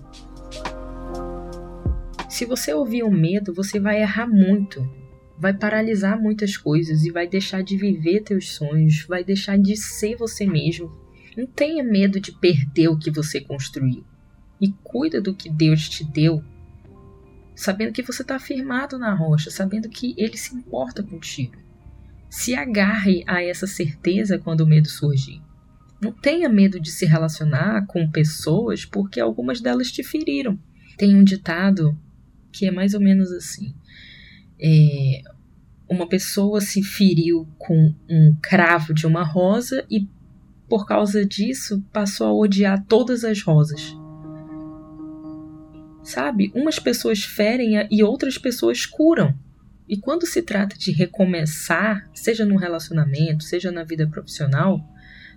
Se 2.29 2.45
você 2.45 2.73
ouvir 2.73 3.03
o 3.03 3.11
medo, 3.11 3.53
você 3.53 3.79
vai 3.79 4.01
errar 4.01 4.27
muito 4.27 5.03
vai 5.43 5.53
paralisar 5.53 6.21
muitas 6.21 6.57
coisas 6.57 7.05
e 7.05 7.11
vai 7.11 7.27
deixar 7.27 7.65
de 7.65 7.77
viver 7.77 8.21
teus 8.21 8.53
sonhos, 8.53 9.05
vai 9.09 9.25
deixar 9.25 9.59
de 9.59 9.77
ser 9.77 10.15
você 10.15 10.47
mesmo. 10.47 11.02
Não 11.37 11.47
tenha 11.47 11.83
medo 11.83 12.21
de 12.21 12.33
perder 12.33 12.89
o 12.89 12.99
que 12.99 13.11
você 13.11 13.41
construiu. 13.41 14.05
E 14.61 14.73
cuida 14.85 15.21
do 15.21 15.35
que 15.35 15.51
Deus 15.51 15.89
te 15.89 16.05
deu, 16.05 16.43
sabendo 17.55 17.93
que 17.93 18.03
você 18.03 18.23
está 18.23 18.39
firmado 18.39 18.99
na 18.99 19.15
rocha, 19.15 19.51
sabendo 19.51 19.89
que 19.89 20.15
Ele 20.17 20.37
se 20.37 20.55
importa 20.55 21.03
contigo. 21.03 21.57
Se 22.31 22.55
agarre 22.55 23.25
a 23.27 23.43
essa 23.43 23.67
certeza 23.67 24.39
quando 24.39 24.61
o 24.61 24.67
medo 24.67 24.89
surgir. 24.89 25.43
Não 26.01 26.13
tenha 26.13 26.49
medo 26.49 26.81
de 26.81 26.91
se 26.91 27.07
relacionar 27.07 27.87
com 27.87 28.11
pessoas 28.11 28.85
porque 28.85 29.21
algumas 29.21 29.61
delas 29.61 29.91
te 29.91 30.03
feriram. 30.03 30.59
Tem 30.97 31.15
um 31.15 31.25
ditado 31.25 31.97
que 32.53 32.67
é 32.67 32.71
mais 32.71 32.95
ou 32.95 33.01
menos 33.01 33.31
assim: 33.33 33.75
é, 34.61 35.23
uma 35.89 36.09
pessoa 36.09 36.61
se 36.61 36.83
feriu 36.83 37.49
com 37.59 37.95
um 38.09 38.37
cravo 38.41 38.95
de 38.95 39.07
uma 39.07 39.23
rosa 39.23 39.85
e, 39.91 40.09
por 40.73 40.87
causa 40.87 41.23
disso, 41.23 41.85
passou 41.93 42.27
a 42.27 42.33
odiar 42.33 42.83
todas 42.87 43.25
as 43.25 43.43
rosas. 43.43 43.95
Sabe? 46.03 46.51
Umas 46.55 46.79
pessoas 46.79 47.25
ferem 47.25 47.87
e 47.91 48.03
outras 48.03 48.39
pessoas 48.39 48.87
curam. 48.87 49.39
E 49.87 49.99
quando 49.99 50.25
se 50.25 50.41
trata 50.41 50.75
de 50.79 50.91
recomeçar, 50.91 52.09
seja 52.15 52.47
no 52.47 52.57
relacionamento, 52.57 53.45
seja 53.45 53.71
na 53.71 53.85
vida 53.85 54.09
profissional, 54.09 54.81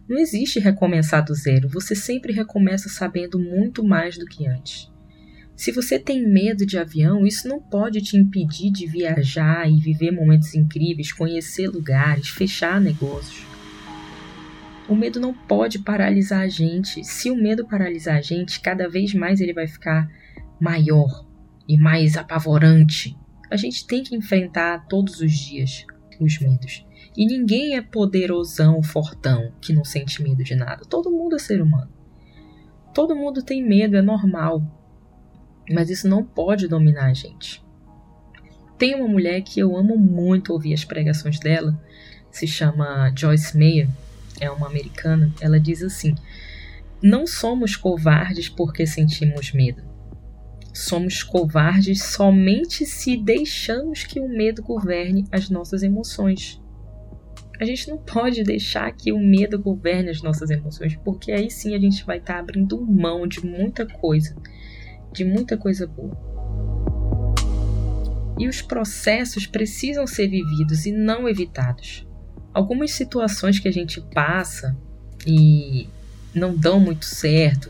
não 0.08 0.18
existe 0.18 0.58
recomeçar 0.58 1.26
do 1.26 1.36
zero. 1.36 1.68
Você 1.68 1.94
sempre 1.94 2.32
recomeça 2.32 2.88
sabendo 2.88 3.38
muito 3.38 3.84
mais 3.84 4.18
do 4.18 4.26
que 4.26 4.48
antes. 4.48 4.90
Se 5.54 5.70
você 5.70 6.00
tem 6.00 6.26
medo 6.26 6.66
de 6.66 6.78
avião, 6.78 7.28
isso 7.28 7.46
não 7.46 7.60
pode 7.60 8.02
te 8.02 8.16
impedir 8.16 8.72
de 8.72 8.88
viajar 8.88 9.70
e 9.70 9.82
viver 9.82 10.12
momentos 10.12 10.56
incríveis, 10.56 11.12
conhecer 11.12 11.68
lugares, 11.68 12.30
fechar 12.30 12.80
negócios. 12.80 13.55
O 14.88 14.96
medo 14.96 15.20
não 15.20 15.34
pode 15.34 15.80
paralisar 15.80 16.42
a 16.42 16.48
gente. 16.48 17.04
Se 17.04 17.32
o 17.32 17.36
medo 17.36 17.66
paralisar 17.66 18.18
a 18.18 18.22
gente, 18.22 18.60
cada 18.60 18.88
vez 18.88 19.14
mais 19.14 19.42
ele 19.42 19.54
vai 19.54 19.68
ficar 19.68 20.10
maior 20.60 21.26
e 21.68 21.78
mais 21.78 22.18
apavorante. 22.18 23.18
A 23.50 23.58
gente 23.58 23.86
tem 23.88 24.04
que 24.04 24.16
enfrentar 24.16 24.86
todos 24.88 25.22
os 25.22 25.32
dias 25.32 25.86
os 26.20 26.40
medos. 26.40 26.86
E 27.16 27.26
ninguém 27.26 27.76
é 27.76 27.82
poderosão, 27.82 28.82
fortão, 28.84 29.52
que 29.62 29.74
não 29.74 29.84
sente 29.84 30.22
medo 30.22 30.44
de 30.44 30.56
nada. 30.56 30.86
Todo 30.86 31.12
mundo 31.12 31.36
é 31.36 31.40
ser 31.40 31.62
humano. 31.62 31.92
Todo 32.94 33.16
mundo 33.16 33.44
tem 33.44 33.64
medo, 33.64 33.98
é 33.98 34.02
normal. 34.02 34.62
Mas 35.70 35.90
isso 35.90 36.08
não 36.08 36.24
pode 36.24 36.68
dominar 36.68 37.08
a 37.08 37.14
gente. 37.14 37.64
Tem 38.78 38.96
uma 38.96 39.08
mulher 39.08 39.42
que 39.42 39.60
eu 39.60 39.76
amo 39.76 39.98
muito 39.98 40.54
ouvir 40.54 40.74
as 40.74 40.84
pregações 40.84 41.40
dela, 41.40 41.80
se 42.30 42.46
chama 42.46 43.12
Joyce 43.16 43.58
Meyer, 43.58 43.90
é 44.40 44.50
uma 44.50 44.68
americana. 44.68 45.34
Ela 45.40 45.60
diz 45.60 45.82
assim: 45.84 46.16
Não 47.02 47.26
somos 47.26 47.76
covardes 47.76 48.50
porque 48.50 48.86
sentimos 48.86 49.52
medo. 49.52 49.84
Somos 50.74 51.24
covardes 51.24 52.04
somente 52.04 52.86
se 52.86 53.16
deixamos 53.16 54.04
que 54.04 54.20
o 54.20 54.28
medo 54.28 54.62
governe 54.62 55.26
as 55.32 55.50
nossas 55.50 55.84
emoções. 55.84 56.62
A 57.58 57.64
gente 57.64 57.90
não 57.90 57.98
pode 57.98 58.44
deixar 58.44 58.92
que 58.92 59.14
o 59.14 59.18
medo 59.18 59.58
governe 59.58 60.10
as 60.10 60.22
nossas 60.22 60.50
emoções, 60.50 60.98
porque 60.98 61.32
aí 61.32 61.50
sim 61.50 61.74
a 61.74 61.80
gente 61.80 62.06
vai 62.06 62.18
estar 62.18 62.34
tá 62.34 62.40
abrindo 62.40 62.86
mão 62.86 63.26
de 63.26 63.46
muita 63.46 63.86
coisa 63.86 64.36
de 65.16 65.24
muita 65.24 65.58
coisa 65.58 65.88
boa. 65.88 66.16
E 68.38 68.48
os 68.48 68.62
processos 68.62 69.48
precisam 69.48 70.06
ser 70.06 70.28
vividos 70.28 70.86
e 70.86 70.92
não 70.92 71.28
evitados. 71.28 72.06
Algumas 72.56 72.92
situações 72.92 73.60
que 73.60 73.68
a 73.68 73.72
gente 73.72 74.00
passa 74.00 74.74
e 75.28 75.90
não 76.34 76.56
dão 76.56 76.80
muito 76.80 77.04
certo, 77.04 77.70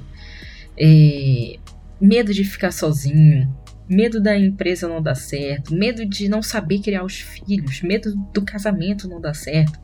é, 0.78 1.58
medo 2.00 2.32
de 2.32 2.44
ficar 2.44 2.70
sozinho, 2.70 3.52
medo 3.90 4.22
da 4.22 4.38
empresa 4.38 4.88
não 4.88 5.02
dar 5.02 5.16
certo, 5.16 5.74
medo 5.74 6.06
de 6.06 6.30
não 6.30 6.44
saber 6.44 6.82
criar 6.82 7.04
os 7.04 7.20
filhos, 7.20 7.82
medo 7.82 8.16
do 8.32 8.44
casamento 8.44 9.08
não 9.08 9.20
dar 9.20 9.34
certo. 9.34 9.80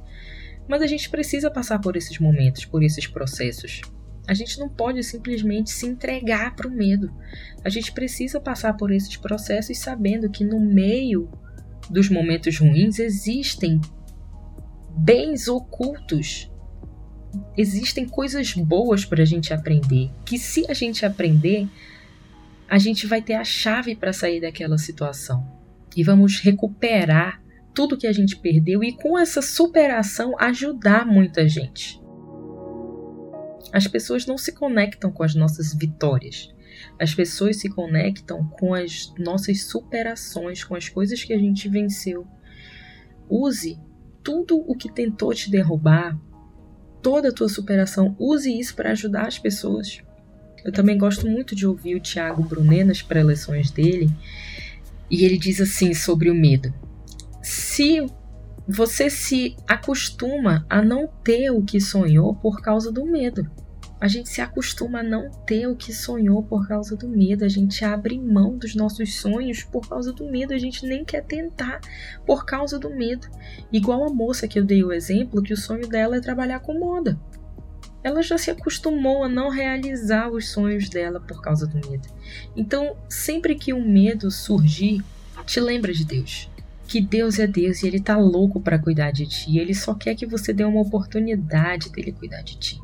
Mas 0.69 0.83
a 0.83 0.87
gente 0.87 1.09
precisa 1.09 1.49
passar 1.49 1.79
por 1.79 1.95
esses 1.95 2.19
momentos, 2.19 2.65
por 2.65 2.83
esses 2.83 3.07
processos. 3.07 3.81
A 4.27 4.35
gente 4.35 4.59
não 4.59 4.69
pode 4.69 5.03
simplesmente 5.03 5.71
se 5.71 5.87
entregar 5.87 6.55
para 6.55 6.67
o 6.67 6.71
medo. 6.71 7.11
A 7.65 7.69
gente 7.69 7.91
precisa 7.91 8.39
passar 8.39 8.77
por 8.77 8.91
esses 8.91 9.17
processos 9.17 9.79
sabendo 9.79 10.29
que 10.29 10.45
no 10.45 10.59
meio 10.59 11.27
dos 11.89 12.07
momentos 12.07 12.59
ruins 12.59 12.99
existem 12.99 13.81
bens 14.95 15.47
ocultos. 15.47 16.51
Existem 17.57 18.07
coisas 18.07 18.53
boas 18.53 19.05
para 19.05 19.23
a 19.23 19.25
gente 19.25 19.53
aprender. 19.53 20.11
Que 20.25 20.37
se 20.37 20.65
a 20.69 20.73
gente 20.73 21.05
aprender, 21.05 21.67
a 22.69 22.77
gente 22.77 23.07
vai 23.07 23.21
ter 23.21 23.35
a 23.35 23.43
chave 23.43 23.95
para 23.95 24.13
sair 24.13 24.41
daquela 24.41 24.77
situação. 24.77 25.45
E 25.95 26.03
vamos 26.03 26.39
recuperar 26.39 27.41
tudo 27.73 27.97
que 27.97 28.07
a 28.07 28.11
gente 28.11 28.37
perdeu 28.37 28.83
e 28.83 28.91
com 28.91 29.17
essa 29.17 29.41
superação 29.41 30.35
ajudar 30.39 31.05
muita 31.05 31.47
gente. 31.47 32.01
As 33.73 33.87
pessoas 33.87 34.25
não 34.25 34.37
se 34.37 34.51
conectam 34.51 35.11
com 35.11 35.23
as 35.23 35.33
nossas 35.33 35.73
vitórias. 35.73 36.53
As 36.99 37.13
pessoas 37.15 37.57
se 37.57 37.69
conectam 37.69 38.47
com 38.59 38.73
as 38.73 39.13
nossas 39.17 39.63
superações, 39.63 40.63
com 40.63 40.75
as 40.75 40.89
coisas 40.89 41.23
que 41.23 41.33
a 41.33 41.37
gente 41.37 41.69
venceu. 41.69 42.27
Use 43.29 43.79
tudo 44.23 44.57
o 44.67 44.75
que 44.75 44.91
tentou 44.91 45.33
te 45.33 45.49
derrubar, 45.49 46.17
toda 47.01 47.29
a 47.29 47.33
tua 47.33 47.49
superação, 47.49 48.15
use 48.19 48.51
isso 48.57 48.75
para 48.75 48.91
ajudar 48.91 49.27
as 49.27 49.39
pessoas. 49.39 50.01
Eu 50.63 50.71
também 50.71 50.97
gosto 50.97 51.27
muito 51.27 51.55
de 51.55 51.65
ouvir 51.65 51.95
o 51.95 51.99
Tiago 51.99 52.43
Brunet 52.43 52.83
nas 52.83 53.01
preleções 53.01 53.71
dele, 53.71 54.09
e 55.09 55.25
ele 55.25 55.37
diz 55.37 55.59
assim 55.59 55.93
sobre 55.93 56.29
o 56.29 56.35
medo: 56.35 56.73
se 57.41 58.05
você 58.67 59.09
se 59.09 59.55
acostuma 59.67 60.65
a 60.69 60.81
não 60.81 61.07
ter 61.07 61.51
o 61.51 61.63
que 61.63 61.81
sonhou 61.81 62.35
por 62.35 62.61
causa 62.61 62.91
do 62.91 63.05
medo. 63.05 63.49
A 64.01 64.07
gente 64.07 64.29
se 64.29 64.41
acostuma 64.41 65.01
a 65.01 65.03
não 65.03 65.29
ter 65.45 65.67
o 65.67 65.75
que 65.75 65.93
sonhou 65.93 66.41
por 66.41 66.67
causa 66.67 66.95
do 66.95 67.07
medo. 67.07 67.45
A 67.45 67.47
gente 67.47 67.85
abre 67.85 68.17
mão 68.17 68.57
dos 68.57 68.73
nossos 68.73 69.13
sonhos 69.19 69.63
por 69.63 69.87
causa 69.87 70.11
do 70.11 70.25
medo. 70.25 70.55
A 70.55 70.57
gente 70.57 70.87
nem 70.87 71.05
quer 71.05 71.23
tentar 71.23 71.79
por 72.25 72.43
causa 72.43 72.79
do 72.79 72.89
medo. 72.89 73.27
Igual 73.71 74.03
a 74.03 74.11
moça 74.11 74.47
que 74.47 74.57
eu 74.57 74.65
dei 74.65 74.83
o 74.83 74.91
exemplo, 74.91 75.43
que 75.43 75.53
o 75.53 75.57
sonho 75.57 75.87
dela 75.87 76.17
é 76.17 76.19
trabalhar 76.19 76.61
com 76.61 76.79
moda. 76.79 77.15
Ela 78.03 78.23
já 78.23 78.39
se 78.39 78.49
acostumou 78.49 79.23
a 79.23 79.29
não 79.29 79.49
realizar 79.49 80.31
os 80.31 80.49
sonhos 80.49 80.89
dela 80.89 81.19
por 81.19 81.39
causa 81.39 81.67
do 81.67 81.87
medo. 81.87 82.09
Então, 82.55 82.97
sempre 83.07 83.53
que 83.53 83.71
o 83.71 83.87
medo 83.87 84.31
surgir, 84.31 85.03
te 85.45 85.59
lembra 85.59 85.93
de 85.93 86.03
Deus 86.03 86.49
que 86.87 86.99
Deus 86.99 87.39
é 87.39 87.47
Deus 87.47 87.83
e 87.83 87.87
Ele 87.87 88.01
tá 88.01 88.17
louco 88.17 88.59
para 88.59 88.77
cuidar 88.77 89.11
de 89.11 89.25
ti. 89.25 89.57
Ele 89.57 89.73
só 89.73 89.93
quer 89.93 90.13
que 90.13 90.25
você 90.25 90.51
dê 90.51 90.65
uma 90.65 90.81
oportunidade 90.81 91.89
dele 91.89 92.11
cuidar 92.11 92.41
de 92.41 92.57
ti. 92.57 92.81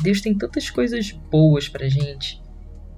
Deus 0.00 0.20
tem 0.20 0.36
tantas 0.36 0.70
coisas 0.70 1.10
boas 1.10 1.68
pra 1.68 1.88
gente, 1.88 2.40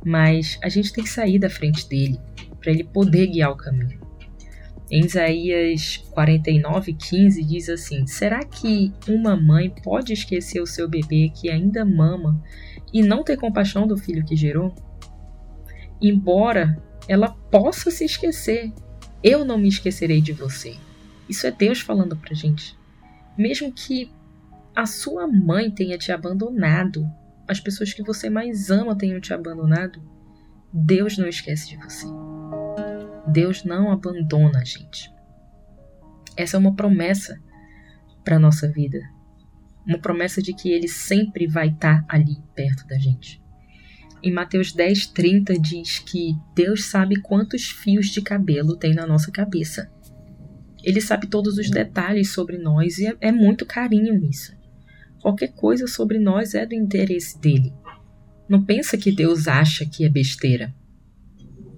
mas 0.05 0.59
a 0.63 0.69
gente 0.69 0.93
tem 0.93 1.05
que 1.05 1.11
sair 1.11 1.39
da 1.39 1.51
frente 1.51 1.89
dele 1.89 2.21
para 2.61 2.71
ele 2.71 2.85
poder 2.85 3.27
guiar 3.27 3.51
o 3.51 3.57
caminho. 3.57 4.01
Em 4.91 5.05
Isaías 5.05 6.05
49:15 6.13 7.45
diz 7.45 7.69
assim: 7.69 8.07
Será 8.07 8.45
que 8.45 8.93
uma 9.09 9.37
mãe 9.37 9.73
pode 9.83 10.13
esquecer 10.13 10.61
o 10.61 10.67
seu 10.67 10.89
bebê 10.89 11.31
que 11.35 11.49
ainda 11.49 11.85
mama 11.85 12.43
e 12.93 13.01
não 13.01 13.23
ter 13.23 13.37
compaixão 13.37 13.87
do 13.87 13.97
filho 13.97 14.25
que 14.25 14.35
gerou? 14.35 14.75
Embora 16.03 16.83
ela 17.07 17.29
possa 17.29 17.91
se 17.91 18.05
esquecer, 18.05 18.73
eu 19.23 19.45
não 19.45 19.59
me 19.59 19.69
esquecerei 19.69 20.21
de 20.21 20.33
você. 20.33 20.75
Isso 21.29 21.47
é 21.47 21.53
Deus 21.53 21.81
falando 21.81 22.17
pra 22.17 22.35
gente. 22.35 22.77
Mesmo 23.39 23.73
que 23.73 24.11
a 24.81 24.87
sua 24.87 25.27
mãe 25.27 25.71
tenha 25.71 25.99
te 25.99 26.11
abandonado, 26.11 27.07
as 27.47 27.61
pessoas 27.61 27.93
que 27.93 28.03
você 28.03 28.31
mais 28.31 28.71
ama 28.71 28.97
tenham 28.97 29.21
te 29.21 29.35
abandonado, 29.35 30.03
Deus 30.73 31.19
não 31.19 31.29
esquece 31.29 31.69
de 31.69 31.77
você. 31.77 32.07
Deus 33.27 33.63
não 33.63 33.93
abandona 33.93 34.61
a 34.61 34.65
gente. 34.65 35.13
Essa 36.35 36.57
é 36.57 36.61
uma 36.61 36.75
promessa 36.75 37.39
para 38.25 38.39
nossa 38.39 38.69
vida. 38.73 38.99
Uma 39.87 39.99
promessa 39.99 40.41
de 40.41 40.55
que 40.55 40.71
ele 40.71 40.89
sempre 40.89 41.47
vai 41.47 41.69
estar 41.69 42.07
tá 42.07 42.07
ali 42.09 42.39
perto 42.55 42.87
da 42.87 42.97
gente. 42.97 43.39
Em 44.23 44.33
Mateus 44.33 44.73
10, 44.73 45.09
30 45.09 45.59
diz 45.59 45.99
que 45.99 46.33
Deus 46.55 46.85
sabe 46.85 47.21
quantos 47.21 47.69
fios 47.69 48.07
de 48.07 48.23
cabelo 48.23 48.79
tem 48.79 48.95
na 48.95 49.07
nossa 49.07 49.31
cabeça. 49.31 49.93
Ele 50.83 51.03
sabe 51.03 51.27
todos 51.27 51.59
os 51.59 51.69
detalhes 51.69 52.33
sobre 52.33 52.57
nós 52.57 52.97
e 52.97 53.09
é, 53.09 53.17
é 53.21 53.31
muito 53.31 53.67
carinho 53.67 54.19
nisso. 54.19 54.59
Qualquer 55.21 55.53
coisa 55.53 55.87
sobre 55.87 56.19
nós 56.19 56.55
é 56.55 56.65
do 56.65 56.75
interesse 56.75 57.39
dele. 57.39 57.73
Não 58.49 58.65
pensa 58.65 58.97
que 58.97 59.13
Deus 59.13 59.47
acha 59.47 59.85
que 59.87 60.05
é 60.05 60.09
besteira. 60.09 60.75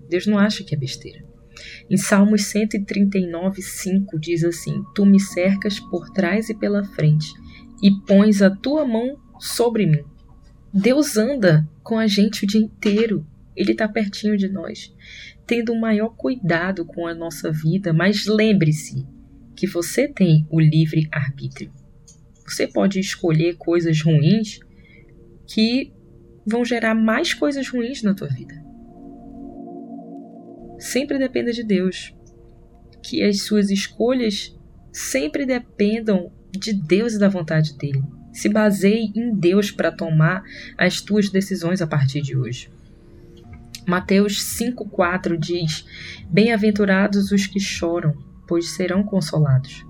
Deus 0.09 0.27
não 0.27 0.39
acha 0.39 0.63
que 0.63 0.75
é 0.75 0.79
besteira. 0.79 1.25
Em 1.91 1.97
Salmos 1.97 2.45
139, 2.47 3.61
5 3.61 4.19
diz 4.19 4.45
assim: 4.45 4.83
Tu 4.95 5.05
me 5.05 5.21
cercas 5.21 5.79
por 5.79 6.11
trás 6.11 6.49
e 6.49 6.55
pela 6.55 6.85
frente, 6.85 7.33
e 7.83 7.91
pões 8.07 8.41
a 8.41 8.51
tua 8.51 8.87
mão 8.87 9.19
sobre 9.39 9.87
mim. 9.87 10.05
Deus 10.73 11.17
anda 11.17 11.69
com 11.83 11.99
a 11.99 12.07
gente 12.07 12.45
o 12.45 12.47
dia 12.47 12.61
inteiro. 12.61 13.27
Ele 13.55 13.73
está 13.73 13.87
pertinho 13.87 14.37
de 14.37 14.49
nós, 14.49 14.95
tendo 15.47 15.73
o 15.73 15.81
maior 15.81 16.11
cuidado 16.17 16.87
com 16.87 17.07
a 17.07 17.15
nossa 17.15 17.53
vida. 17.53 17.93
Mas 17.93 18.27
lembre-se 18.27 19.07
que 19.55 19.67
você 19.67 20.09
tem 20.09 20.47
o 20.49 20.59
livre 20.59 21.07
arbítrio. 21.13 21.71
Você 22.47 22.67
pode 22.67 22.99
escolher 22.99 23.57
coisas 23.57 24.01
ruins 24.03 24.61
que 25.47 25.93
vão 26.47 26.65
gerar 26.65 26.95
mais 26.95 27.33
coisas 27.35 27.69
ruins 27.69 28.03
na 28.03 28.15
tua 28.15 28.29
vida. 28.29 28.55
Sempre 30.79 31.19
dependa 31.19 31.53
de 31.53 31.63
Deus. 31.63 32.15
Que 33.03 33.23
as 33.23 33.43
suas 33.43 33.71
escolhas 33.71 34.57
sempre 34.93 35.47
dependam 35.47 36.33
de 36.51 36.73
Deus 36.73 37.15
e 37.15 37.19
da 37.19 37.29
vontade 37.29 37.77
dele. 37.77 38.03
Se 38.33 38.49
baseie 38.49 39.13
em 39.15 39.35
Deus 39.35 39.71
para 39.71 39.93
tomar 39.93 40.43
as 40.79 41.01
tuas 41.01 41.29
decisões 41.29 41.83
a 41.83 41.87
partir 41.87 42.23
de 42.23 42.37
hoje. 42.37 42.71
Mateus 43.87 44.39
5,4 44.59 45.37
diz: 45.39 45.85
Bem-aventurados 46.29 47.33
os 47.33 47.47
que 47.47 47.59
choram, 47.59 48.15
pois 48.47 48.71
serão 48.71 49.03
consolados. 49.03 49.85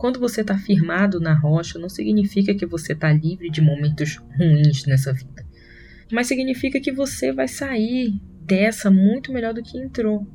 Quando 0.00 0.18
você 0.18 0.40
está 0.40 0.58
firmado 0.58 1.20
na 1.20 1.34
rocha, 1.34 1.78
não 1.78 1.88
significa 1.88 2.54
que 2.54 2.66
você 2.66 2.94
está 2.94 3.12
livre 3.12 3.50
de 3.50 3.60
momentos 3.60 4.16
ruins 4.36 4.86
nessa 4.86 5.12
vida, 5.12 5.46
mas 6.10 6.26
significa 6.26 6.80
que 6.80 6.90
você 6.90 7.32
vai 7.32 7.46
sair 7.46 8.18
dessa 8.42 8.90
muito 8.90 9.32
melhor 9.32 9.54
do 9.54 9.62
que 9.62 9.78
entrou 9.78 10.26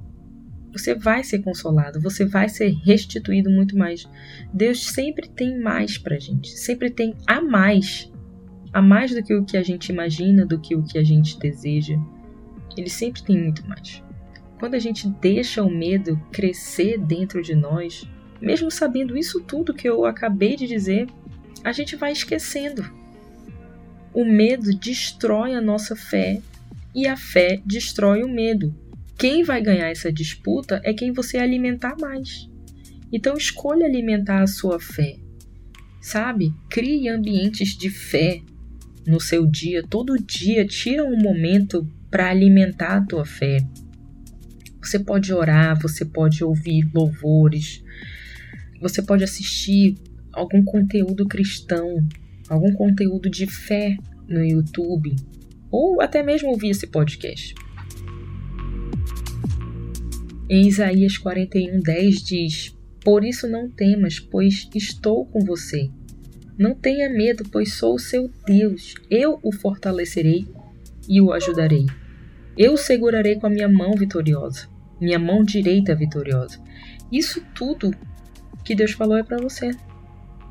você 0.77 0.93
vai 0.93 1.23
ser 1.23 1.39
consolado, 1.39 2.01
você 2.01 2.25
vai 2.25 2.49
ser 2.49 2.73
restituído 2.83 3.49
muito 3.49 3.77
mais. 3.77 4.09
Deus 4.53 4.87
sempre 4.87 5.29
tem 5.29 5.57
mais 5.57 5.97
pra 5.97 6.19
gente, 6.19 6.49
sempre 6.49 6.89
tem 6.89 7.15
a 7.25 7.41
mais, 7.41 8.11
a 8.73 8.81
mais 8.81 9.15
do 9.15 9.23
que 9.23 9.33
o 9.33 9.45
que 9.45 9.55
a 9.55 9.63
gente 9.63 9.89
imagina, 9.89 10.45
do 10.45 10.59
que 10.59 10.75
o 10.75 10.83
que 10.83 10.97
a 10.97 11.03
gente 11.03 11.39
deseja. 11.39 11.95
Ele 12.75 12.89
sempre 12.89 13.23
tem 13.23 13.41
muito 13.41 13.65
mais. 13.69 14.03
Quando 14.59 14.75
a 14.75 14.79
gente 14.79 15.07
deixa 15.21 15.63
o 15.63 15.71
medo 15.71 16.21
crescer 16.29 16.97
dentro 16.97 17.41
de 17.41 17.55
nós, 17.55 18.05
mesmo 18.41 18.69
sabendo 18.69 19.17
isso 19.17 19.41
tudo 19.41 19.73
que 19.73 19.87
eu 19.87 20.05
acabei 20.05 20.55
de 20.55 20.67
dizer, 20.67 21.07
a 21.63 21.71
gente 21.71 21.95
vai 21.95 22.11
esquecendo. 22.11 22.83
O 24.13 24.23
medo 24.23 24.73
destrói 24.77 25.53
a 25.53 25.61
nossa 25.61 25.95
fé 25.95 26.41
e 26.93 27.07
a 27.07 27.17
fé 27.17 27.61
destrói 27.65 28.23
o 28.23 28.29
medo. 28.29 28.73
Quem 29.17 29.43
vai 29.43 29.61
ganhar 29.61 29.89
essa 29.89 30.11
disputa 30.11 30.81
é 30.83 30.93
quem 30.93 31.11
você 31.11 31.37
alimentar 31.37 31.95
mais. 31.99 32.49
Então 33.11 33.37
escolha 33.37 33.85
alimentar 33.85 34.41
a 34.41 34.47
sua 34.47 34.79
fé. 34.79 35.17
Sabe? 36.01 36.53
Crie 36.69 37.09
ambientes 37.09 37.77
de 37.77 37.89
fé 37.89 38.41
no 39.07 39.19
seu 39.19 39.45
dia. 39.45 39.83
Todo 39.89 40.21
dia 40.21 40.65
tira 40.65 41.03
um 41.03 41.17
momento 41.17 41.87
para 42.11 42.29
alimentar 42.29 42.97
a 42.97 43.05
tua 43.05 43.25
fé. 43.25 43.57
Você 44.81 44.99
pode 44.99 45.33
orar, 45.33 45.79
você 45.81 46.05
pode 46.05 46.43
ouvir 46.43 46.87
louvores, 46.93 47.83
você 48.81 49.01
pode 49.01 49.23
assistir 49.23 49.95
algum 50.31 50.63
conteúdo 50.63 51.25
cristão, 51.25 52.05
algum 52.49 52.73
conteúdo 52.73 53.29
de 53.29 53.47
fé 53.47 53.97
no 54.27 54.43
YouTube, 54.43 55.15
ou 55.71 56.01
até 56.01 56.21
mesmo 56.21 56.49
ouvir 56.49 56.69
esse 56.69 56.87
podcast. 56.87 57.55
Em 60.49 60.67
Isaías 60.67 61.17
41:10 61.17 62.23
diz: 62.23 62.77
Por 63.03 63.23
isso 63.23 63.47
não 63.47 63.69
temas, 63.69 64.19
pois 64.19 64.69
estou 64.75 65.25
com 65.25 65.39
você. 65.39 65.89
Não 66.57 66.75
tenha 66.75 67.09
medo, 67.09 67.43
pois 67.51 67.73
sou 67.73 67.95
o 67.95 67.99
seu 67.99 68.31
Deus. 68.45 68.93
Eu 69.09 69.39
o 69.43 69.51
fortalecerei 69.51 70.47
e 71.09 71.19
o 71.19 71.33
ajudarei. 71.33 71.85
Eu 72.57 72.73
o 72.73 72.77
segurarei 72.77 73.35
com 73.35 73.47
a 73.47 73.49
minha 73.49 73.67
mão 73.67 73.93
vitoriosa, 73.93 74.69
minha 75.01 75.19
mão 75.19 75.43
direita 75.43 75.93
vitoriosa. 75.93 76.61
Isso 77.11 77.41
tudo 77.53 77.91
que 78.65 78.75
Deus 78.75 78.91
falou 78.91 79.15
é 79.15 79.23
para 79.23 79.37
você. 79.37 79.71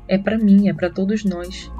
é 0.07 0.17
para 0.17 0.37
mim, 0.37 0.69
é 0.69 0.73
para 0.73 0.89
todos 0.89 1.23
nós. 1.23 1.71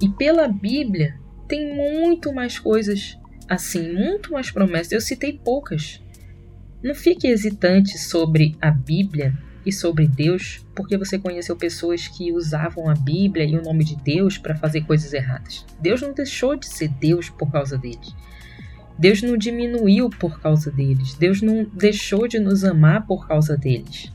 E 0.00 0.08
pela 0.08 0.48
Bíblia 0.48 1.18
tem 1.46 1.74
muito 1.74 2.32
mais 2.32 2.58
coisas 2.58 3.18
assim, 3.48 3.92
muito 3.92 4.32
mais 4.32 4.50
promessas. 4.50 4.92
Eu 4.92 5.00
citei 5.00 5.38
poucas. 5.44 6.02
Não 6.82 6.94
fique 6.94 7.26
hesitante 7.26 7.98
sobre 7.98 8.56
a 8.60 8.70
Bíblia 8.70 9.36
e 9.64 9.72
sobre 9.72 10.06
Deus 10.06 10.64
porque 10.74 10.96
você 10.96 11.18
conheceu 11.18 11.56
pessoas 11.56 12.06
que 12.06 12.32
usavam 12.32 12.88
a 12.88 12.94
Bíblia 12.94 13.44
e 13.44 13.56
o 13.56 13.62
nome 13.62 13.84
de 13.84 13.96
Deus 13.96 14.38
para 14.38 14.54
fazer 14.54 14.82
coisas 14.82 15.12
erradas. 15.12 15.66
Deus 15.80 16.00
não 16.00 16.12
deixou 16.12 16.56
de 16.56 16.66
ser 16.66 16.88
Deus 16.88 17.28
por 17.28 17.50
causa 17.50 17.76
deles. 17.76 18.14
Deus 18.98 19.22
não 19.22 19.36
diminuiu 19.36 20.08
por 20.08 20.40
causa 20.40 20.70
deles. 20.70 21.14
Deus 21.14 21.42
não 21.42 21.64
deixou 21.64 22.26
de 22.26 22.38
nos 22.38 22.64
amar 22.64 23.06
por 23.06 23.26
causa 23.28 23.56
deles. 23.56 24.12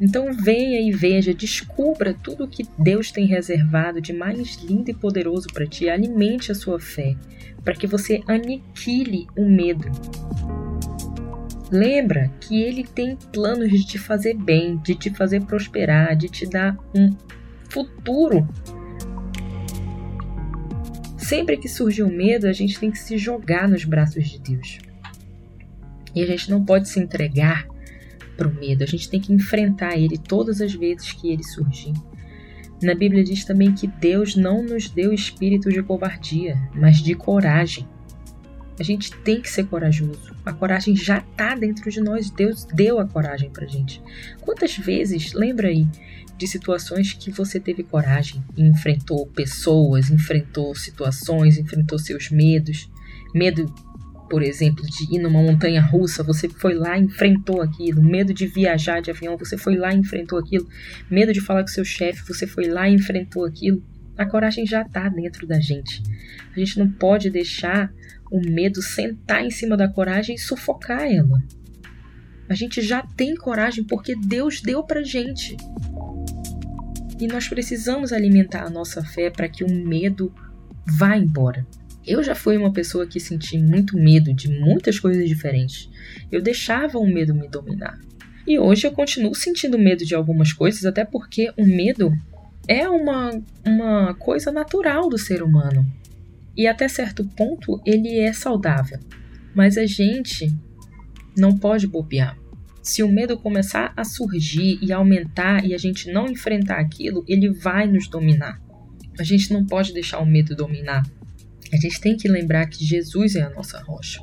Então 0.00 0.32
venha 0.32 0.80
e 0.80 0.90
veja, 0.90 1.32
descubra 1.32 2.12
tudo 2.12 2.44
o 2.44 2.48
que 2.48 2.66
Deus 2.78 3.12
tem 3.12 3.26
reservado 3.26 4.00
de 4.00 4.12
mais 4.12 4.56
lindo 4.56 4.90
e 4.90 4.94
poderoso 4.94 5.46
para 5.52 5.66
ti. 5.66 5.88
Alimente 5.88 6.50
a 6.50 6.54
sua 6.54 6.80
fé, 6.80 7.14
para 7.62 7.74
que 7.74 7.86
você 7.86 8.20
aniquile 8.26 9.26
o 9.36 9.48
medo. 9.48 9.88
Lembra 11.70 12.30
que 12.40 12.60
ele 12.60 12.84
tem 12.84 13.16
planos 13.32 13.70
de 13.70 13.86
te 13.86 13.98
fazer 13.98 14.34
bem, 14.34 14.76
de 14.78 14.94
te 14.94 15.10
fazer 15.10 15.44
prosperar, 15.44 16.16
de 16.16 16.28
te 16.28 16.46
dar 16.46 16.76
um 16.94 17.16
futuro. 17.70 18.46
Sempre 21.32 21.56
que 21.56 21.66
surge 21.66 22.02
um 22.02 22.14
medo, 22.14 22.46
a 22.46 22.52
gente 22.52 22.78
tem 22.78 22.90
que 22.90 22.98
se 22.98 23.16
jogar 23.16 23.66
nos 23.66 23.86
braços 23.86 24.28
de 24.28 24.38
Deus. 24.38 24.80
E 26.14 26.22
a 26.22 26.26
gente 26.26 26.50
não 26.50 26.62
pode 26.62 26.90
se 26.90 27.00
entregar 27.00 27.66
para 28.36 28.46
o 28.46 28.54
medo, 28.54 28.84
a 28.84 28.86
gente 28.86 29.08
tem 29.08 29.18
que 29.18 29.32
enfrentar 29.32 29.96
ele 29.96 30.18
todas 30.18 30.60
as 30.60 30.74
vezes 30.74 31.10
que 31.12 31.32
ele 31.32 31.42
surgir. 31.42 31.94
Na 32.82 32.94
Bíblia 32.94 33.24
diz 33.24 33.46
também 33.46 33.72
que 33.72 33.86
Deus 33.86 34.36
não 34.36 34.62
nos 34.62 34.90
deu 34.90 35.10
espírito 35.10 35.70
de 35.70 35.82
covardia, 35.82 36.54
mas 36.74 36.98
de 36.98 37.14
coragem. 37.14 37.88
A 38.78 38.82
gente 38.82 39.10
tem 39.22 39.40
que 39.40 39.50
ser 39.50 39.64
corajoso. 39.68 40.36
A 40.44 40.52
coragem 40.52 40.94
já 40.94 41.16
está 41.16 41.54
dentro 41.54 41.90
de 41.90 42.00
nós. 42.02 42.28
Deus 42.28 42.66
deu 42.74 42.98
a 42.98 43.06
coragem 43.06 43.48
para 43.48 43.66
gente. 43.66 44.02
Quantas 44.42 44.76
vezes, 44.76 45.32
lembra 45.32 45.68
aí, 45.68 45.86
de 46.42 46.48
situações 46.48 47.12
que 47.12 47.30
você 47.30 47.60
teve 47.60 47.84
coragem 47.84 48.42
enfrentou 48.58 49.28
pessoas, 49.28 50.10
enfrentou 50.10 50.74
situações, 50.74 51.56
enfrentou 51.56 52.00
seus 52.00 52.30
medos, 52.30 52.90
medo 53.32 53.72
por 54.28 54.42
exemplo, 54.42 54.84
de 54.84 55.14
ir 55.14 55.20
numa 55.20 55.40
montanha 55.40 55.80
russa, 55.80 56.22
você 56.24 56.48
foi 56.48 56.74
lá 56.74 56.98
e 56.98 57.02
enfrentou 57.02 57.60
aquilo. 57.60 58.02
Medo 58.02 58.32
de 58.32 58.46
viajar 58.46 59.00
de 59.00 59.10
avião, 59.10 59.36
você 59.36 59.58
foi 59.58 59.76
lá 59.76 59.92
e 59.92 59.98
enfrentou 59.98 60.38
aquilo. 60.38 60.66
Medo 61.08 61.32
de 61.32 61.40
falar 61.40 61.60
com 61.60 61.68
seu 61.68 61.84
chefe, 61.84 62.26
você 62.26 62.46
foi 62.46 62.64
lá 62.64 62.88
e 62.88 62.94
enfrentou 62.94 63.44
aquilo. 63.44 63.84
A 64.16 64.24
coragem 64.24 64.66
já 64.66 64.82
está 64.82 65.08
dentro 65.10 65.46
da 65.46 65.60
gente. 65.60 66.02
A 66.56 66.58
gente 66.58 66.78
não 66.78 66.90
pode 66.90 67.28
deixar 67.28 67.92
o 68.30 68.40
medo 68.40 68.80
sentar 68.80 69.44
em 69.44 69.50
cima 69.50 69.76
da 69.76 69.86
coragem 69.86 70.34
e 70.34 70.38
sufocar 70.38 71.02
ela. 71.02 71.40
A 72.48 72.54
gente 72.54 72.80
já 72.80 73.02
tem 73.02 73.34
coragem 73.34 73.84
porque 73.84 74.16
Deus 74.16 74.60
deu 74.60 74.82
pra 74.82 75.02
gente. 75.02 75.56
E 77.22 77.28
nós 77.28 77.46
precisamos 77.46 78.12
alimentar 78.12 78.64
a 78.64 78.68
nossa 78.68 79.00
fé 79.00 79.30
para 79.30 79.48
que 79.48 79.62
o 79.62 79.72
medo 79.72 80.34
vá 80.84 81.16
embora. 81.16 81.64
Eu 82.04 82.20
já 82.20 82.34
fui 82.34 82.56
uma 82.56 82.72
pessoa 82.72 83.06
que 83.06 83.20
senti 83.20 83.56
muito 83.56 83.96
medo 83.96 84.34
de 84.34 84.48
muitas 84.48 84.98
coisas 84.98 85.28
diferentes. 85.28 85.88
Eu 86.32 86.42
deixava 86.42 86.98
o 86.98 87.06
medo 87.06 87.32
me 87.32 87.46
dominar. 87.46 87.96
E 88.44 88.58
hoje 88.58 88.88
eu 88.88 88.90
continuo 88.90 89.36
sentindo 89.36 89.78
medo 89.78 90.04
de 90.04 90.16
algumas 90.16 90.52
coisas, 90.52 90.84
até 90.84 91.04
porque 91.04 91.52
o 91.56 91.64
medo 91.64 92.12
é 92.66 92.88
uma, 92.88 93.40
uma 93.64 94.14
coisa 94.14 94.50
natural 94.50 95.08
do 95.08 95.16
ser 95.16 95.44
humano. 95.44 95.86
E 96.56 96.66
até 96.66 96.88
certo 96.88 97.24
ponto 97.36 97.80
ele 97.86 98.18
é 98.18 98.32
saudável. 98.32 98.98
Mas 99.54 99.78
a 99.78 99.86
gente 99.86 100.52
não 101.38 101.56
pode 101.56 101.86
bobear. 101.86 102.36
Se 102.82 103.02
o 103.02 103.08
medo 103.08 103.38
começar 103.38 103.92
a 103.96 104.04
surgir 104.04 104.78
e 104.82 104.92
aumentar 104.92 105.64
e 105.64 105.74
a 105.74 105.78
gente 105.78 106.10
não 106.12 106.26
enfrentar 106.26 106.80
aquilo, 106.80 107.24
ele 107.28 107.50
vai 107.50 107.86
nos 107.86 108.08
dominar. 108.08 108.60
A 109.18 109.22
gente 109.22 109.52
não 109.52 109.64
pode 109.64 109.92
deixar 109.92 110.18
o 110.18 110.26
medo 110.26 110.56
dominar 110.56 111.04
a 111.72 111.76
gente 111.78 112.00
tem 112.00 112.16
que 112.16 112.28
lembrar 112.28 112.66
que 112.66 112.84
Jesus 112.84 113.34
é 113.34 113.40
a 113.40 113.48
nossa 113.48 113.80
rocha. 113.80 114.22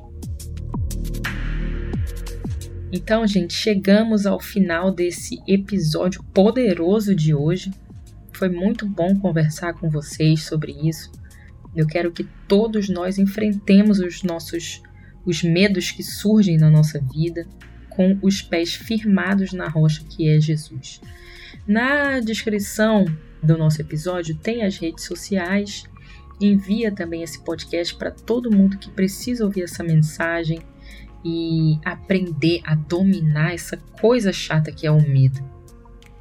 Então, 2.92 3.26
gente, 3.26 3.54
chegamos 3.54 4.28
ao 4.28 4.40
final 4.40 4.92
desse 4.92 5.40
episódio 5.48 6.24
poderoso 6.32 7.16
de 7.16 7.34
hoje. 7.34 7.72
Foi 8.34 8.50
muito 8.50 8.88
bom 8.88 9.16
conversar 9.20 9.74
com 9.74 9.90
vocês 9.90 10.44
sobre 10.44 10.74
isso. 10.88 11.12
Eu 11.76 11.88
quero 11.88 12.12
que 12.12 12.24
todos 12.48 12.88
nós 12.88 13.18
enfrentemos 13.18 14.00
os 14.00 14.22
nossos 14.22 14.82
os 15.26 15.44
medos 15.44 15.92
que 15.92 16.02
surgem 16.02 16.58
na 16.58 16.72
nossa 16.72 17.00
vida 17.00 17.46
com 18.00 18.18
os 18.22 18.42
pés 18.42 18.74
firmados 18.74 19.52
na 19.52 19.68
rocha 19.68 20.06
que 20.08 20.34
é 20.34 20.40
Jesus. 20.40 21.02
Na 21.68 22.22
descrição 22.22 23.04
do 23.44 23.58
nosso 23.58 23.82
episódio 23.82 24.36
tem 24.36 24.64
as 24.64 24.78
redes 24.78 25.04
sociais 25.04 25.84
Envia 26.42 26.90
também 26.90 27.22
esse 27.22 27.44
podcast 27.44 27.94
para 27.96 28.12
todo 28.12 28.50
mundo 28.50 28.78
que 28.78 28.90
precisa 28.90 29.44
ouvir 29.44 29.64
essa 29.64 29.84
mensagem 29.84 30.62
e 31.24 31.78
aprender 31.84 32.62
a 32.64 32.76
dominar 32.76 33.54
essa 33.54 33.76
coisa 33.76 34.32
chata 34.32 34.72
que 34.72 34.88
é 34.88 34.92
o 34.92 35.02
medo. 35.02 35.44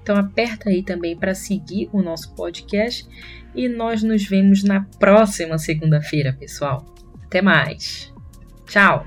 Então 0.02 0.16
aperta 0.16 0.70
aí 0.70 0.82
também 0.82 1.16
para 1.16 1.34
seguir 1.34 1.88
o 1.92 2.02
nosso 2.02 2.34
podcast 2.34 3.06
e 3.54 3.68
nós 3.68 4.02
nos 4.02 4.24
vemos 4.24 4.64
na 4.64 4.80
próxima 4.98 5.56
segunda-feira, 5.56 6.32
pessoal. 6.32 6.84
Até 7.24 7.40
mais. 7.40 8.12
Tchau. 8.66 9.06